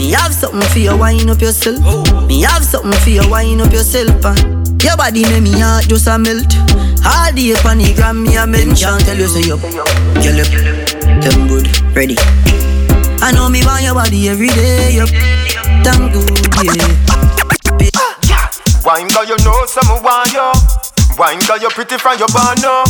Me 0.00 0.16
have 0.16 0.32
something 0.32 0.64
for 0.72 0.78
you, 0.78 0.96
wind 0.96 1.28
up 1.28 1.42
yourself. 1.42 1.84
Me 2.24 2.40
have 2.48 2.64
something 2.64 2.96
for 3.04 3.10
you, 3.10 3.28
wind 3.28 3.60
up 3.60 3.72
yourself. 3.76 4.24
Uh. 4.24 4.32
Your 4.80 4.96
body 4.96 5.28
make 5.28 5.44
me 5.44 5.60
heart 5.60 5.84
just 5.92 6.08
a 6.08 6.16
melt. 6.16 6.48
All 7.04 7.28
day 7.36 7.52
on 7.68 7.76
the 7.76 7.92
gram, 7.94 8.24
me 8.24 8.40
a 8.40 8.46
mention. 8.46 8.96
Tell 9.04 9.20
you 9.20 9.28
say 9.28 9.52
up, 9.52 9.60
girl 9.60 10.40
up, 10.40 10.48
them 11.20 11.44
good, 11.46 11.68
ready. 11.94 12.16
I 13.22 13.30
know 13.30 13.48
me 13.48 13.64
want 13.64 13.82
your 13.84 13.94
body 13.94 14.28
every 14.28 14.48
day, 14.48 14.96
yup. 14.96 15.08
Damn 15.84 16.10
good, 16.10 16.26
yeah. 16.74 18.50
Wine 18.84 19.06
girl, 19.08 19.24
you 19.24 19.36
know 19.44 19.64
some 19.66 20.02
want 20.02 20.32
you. 20.32 20.52
Wine 21.16 21.38
girl, 21.46 21.58
you 21.58 21.68
pretty 21.70 21.98
from 21.98 22.18
your 22.18 22.28
barn 22.28 22.58
no. 22.60 22.82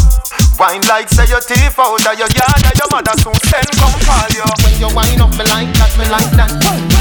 Wine 0.59 0.83
like 0.87 1.09
say 1.09 1.27
your 1.27 1.41
teeth 1.41 1.79
out 1.79 1.99
of 1.99 2.19
your 2.19 2.29
yard 2.31 2.63
and 2.63 2.77
your 2.79 2.89
mother 2.91 3.17
soon 3.19 3.35
send 3.51 3.67
come 3.77 3.95
call 4.07 4.29
you. 4.31 4.47
When 4.63 4.75
you 4.79 4.91
wine 4.95 5.21
up 5.21 5.33
me 5.35 5.45
like 5.51 5.73
that, 5.75 5.93
me 5.99 6.07
like 6.07 6.31
that. 6.39 6.51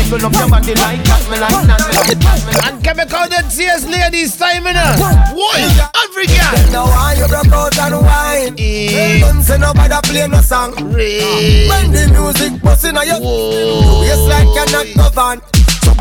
Tickle 0.01 0.25
up 0.25 0.33
your 0.33 0.49
body 0.49 0.73
like 0.75 1.03
that, 1.05 1.21
me 1.29 1.37
like 1.37 1.51
that. 1.69 1.79
Me 1.85 1.93
like 1.93 2.19
that, 2.19 2.39
me 2.47 2.51
like 2.57 2.65
And 2.65 2.83
chemical 2.83 3.27
the 3.29 3.45
tears 3.53 3.85
ladies 3.87 4.35
time 4.37 4.65
in 4.65 4.75
it. 4.75 4.97
Why? 5.35 5.61
Africa. 5.93 6.47
Now 6.71 6.85
why 6.89 7.13
you 7.19 7.27
broke 7.27 7.53
out 7.53 7.77
and 7.77 7.95
wine? 8.01 8.55
Eh. 8.57 9.19
Them 9.21 9.41
say 9.41 9.57
nobody 9.57 9.95
play 10.09 10.27
no 10.27 10.41
song. 10.41 10.73
When 10.73 11.91
the 11.91 12.09
music 12.11 12.61
busting 12.61 12.97
on 12.97 13.05
your 13.05 13.19
waist 13.21 14.25
like 14.25 14.49
you're 14.55 14.71
not 14.71 14.87
governed. 14.95 15.41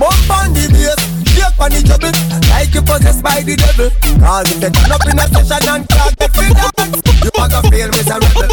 Bump 0.00 0.30
on 0.30 0.52
the 0.54 0.64
bass, 0.72 0.96
shake 1.28 1.60
on 1.60 1.70
the 1.70 1.80
trouble 1.84 2.12
Like 2.48 2.72
you 2.72 2.82
possessed 2.82 3.22
by 3.22 3.42
the 3.44 3.56
devil 3.56 3.90
Cause 4.20 4.48
if 4.48 4.62
you 4.62 4.70
turn 4.70 4.92
up 4.92 5.04
in 5.04 5.18
a 5.18 5.26
session 5.28 5.68
and 5.68 5.84
can't 5.88 6.16
get 6.16 6.30
free 6.32 6.52
dance 6.56 7.00
You 7.20 7.30
are 7.36 7.48
gonna 7.48 7.68
feel 7.68 7.88
miserable 7.92 8.48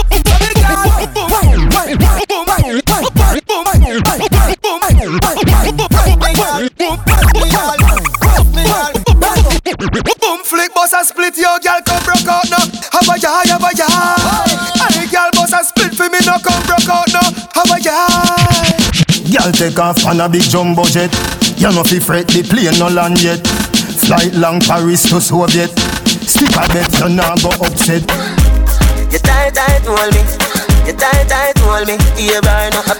Boom 10.19 10.43
flick, 10.43 10.73
boss, 10.73 10.93
I 10.93 11.03
split 11.03 11.37
your 11.37 11.59
girl, 11.59 11.81
come 11.85 12.03
broke 12.03 12.27
out 12.27 12.49
now. 12.49 12.59
Have 12.91 13.09
a 13.09 13.19
ya, 13.19 13.43
have 13.45 13.63
a 13.63 13.71
ya. 13.75 13.86
Girl 19.47 19.53
take 19.53 19.79
off 19.79 20.05
on 20.05 20.19
a 20.19 20.27
big 20.27 20.41
jumbo 20.41 20.83
jet. 20.83 21.07
You 21.55 21.71
know 21.71 21.83
fi 21.87 22.03
fret 22.03 22.27
the 22.27 22.43
plane 22.43 22.75
no 22.83 22.91
land 22.91 23.23
yet. 23.23 23.39
Flight 24.03 24.35
long 24.35 24.59
Paris 24.59 25.07
to 25.07 25.23
Soviet. 25.23 25.71
Stick 26.27 26.51
a 26.51 26.67
bet 26.67 26.91
you 26.99 27.07
nah 27.15 27.31
go 27.39 27.55
upset. 27.63 28.03
You 29.07 29.19
tight, 29.23 29.55
tight, 29.55 29.87
hold 29.87 30.11
me. 30.11 30.19
You 30.83 30.91
tight, 30.99 31.31
tight, 31.31 31.55
hold 31.63 31.87
me. 31.87 31.95
You 32.19 32.43
burn 32.43 32.75
up 32.75 32.91
a 32.91 32.95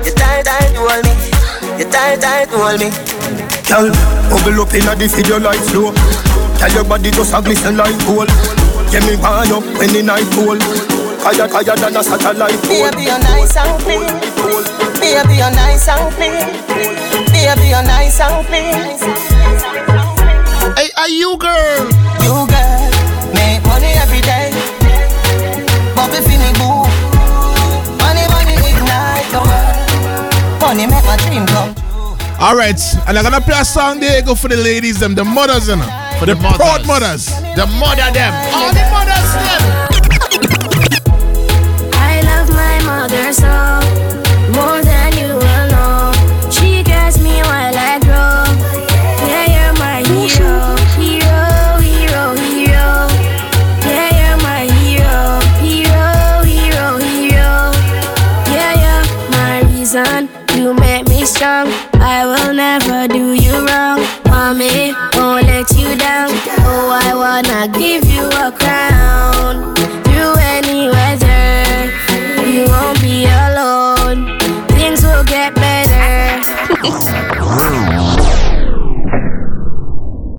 You 0.00 0.16
tight, 0.16 0.48
tight, 0.48 0.72
hold 0.80 1.04
me. 1.04 1.12
You 1.76 1.84
tight, 1.92 2.24
tight, 2.24 2.48
hold 2.56 2.80
me. 2.80 2.88
Girl, 3.68 3.92
bubble 4.32 4.64
up 4.64 4.72
inna 4.72 4.96
the 4.96 5.12
video 5.12 5.36
like 5.44 5.60
flow. 5.68 5.92
Tell 6.56 6.72
your 6.72 6.88
body 6.88 7.12
just 7.12 7.36
a 7.36 7.42
glisten 7.44 7.76
like 7.76 8.00
gold. 8.08 8.32
Get 8.88 9.04
me 9.04 9.20
wind 9.20 9.52
up 9.52 9.64
when 9.76 9.92
the 9.92 10.00
night 10.00 10.24
cold. 10.32 10.64
Higher, 11.20 11.52
higher 11.52 11.76
than 11.76 12.00
a 12.00 12.02
satellite 12.02 12.64
pole. 12.64 12.88
Baby, 12.88 13.12
you're 13.12 13.20
nice 13.20 13.56
and 13.60 13.76
clean. 13.84 14.35
Baby, 14.46 15.34
you're 15.42 15.50
nice 15.50 15.88
and 15.88 16.12
clean. 16.14 16.46
Baby, 17.34 17.68
you're 17.68 17.82
nice 17.82 18.20
and 18.20 18.46
clean. 18.46 18.94
Hey, 20.76 20.90
are 20.96 21.08
you 21.08 21.36
girl? 21.36 21.88
You 22.22 22.46
girl, 22.46 22.90
make 23.34 23.62
money 23.66 23.90
every 23.98 24.20
day. 24.22 24.50
Bobby 25.96 26.22
feel 26.22 26.46
boo. 26.62 26.86
Money, 27.98 28.22
money 28.30 28.54
ignite 28.70 29.26
the 29.34 29.40
world. 29.42 30.60
Money 30.60 30.86
make 30.86 31.04
my 31.04 31.16
dream 31.26 31.46
come. 31.46 31.74
All 32.38 32.54
right, 32.54 32.78
and 33.08 33.18
I'm 33.18 33.24
gonna 33.24 33.40
play 33.40 33.58
a 33.58 33.64
song 33.64 33.98
there 33.98 34.22
go 34.22 34.34
for 34.36 34.48
the 34.48 34.56
ladies, 34.56 35.00
them, 35.00 35.14
the 35.14 35.24
mothers, 35.24 35.68
you 35.68 35.76
know, 35.76 35.88
for 36.20 36.26
the, 36.26 36.36
proud 36.36 36.86
mothers, 36.86 37.26
the 37.56 37.66
mother 37.80 38.12
them, 38.12 38.32
all 38.54 38.72
the 38.72 38.84
mothers 38.94 39.32
them. 39.42 39.62
I 41.94 42.20
love 42.22 42.50
my 42.50 42.78
mother 42.84 43.32
so 43.32 44.15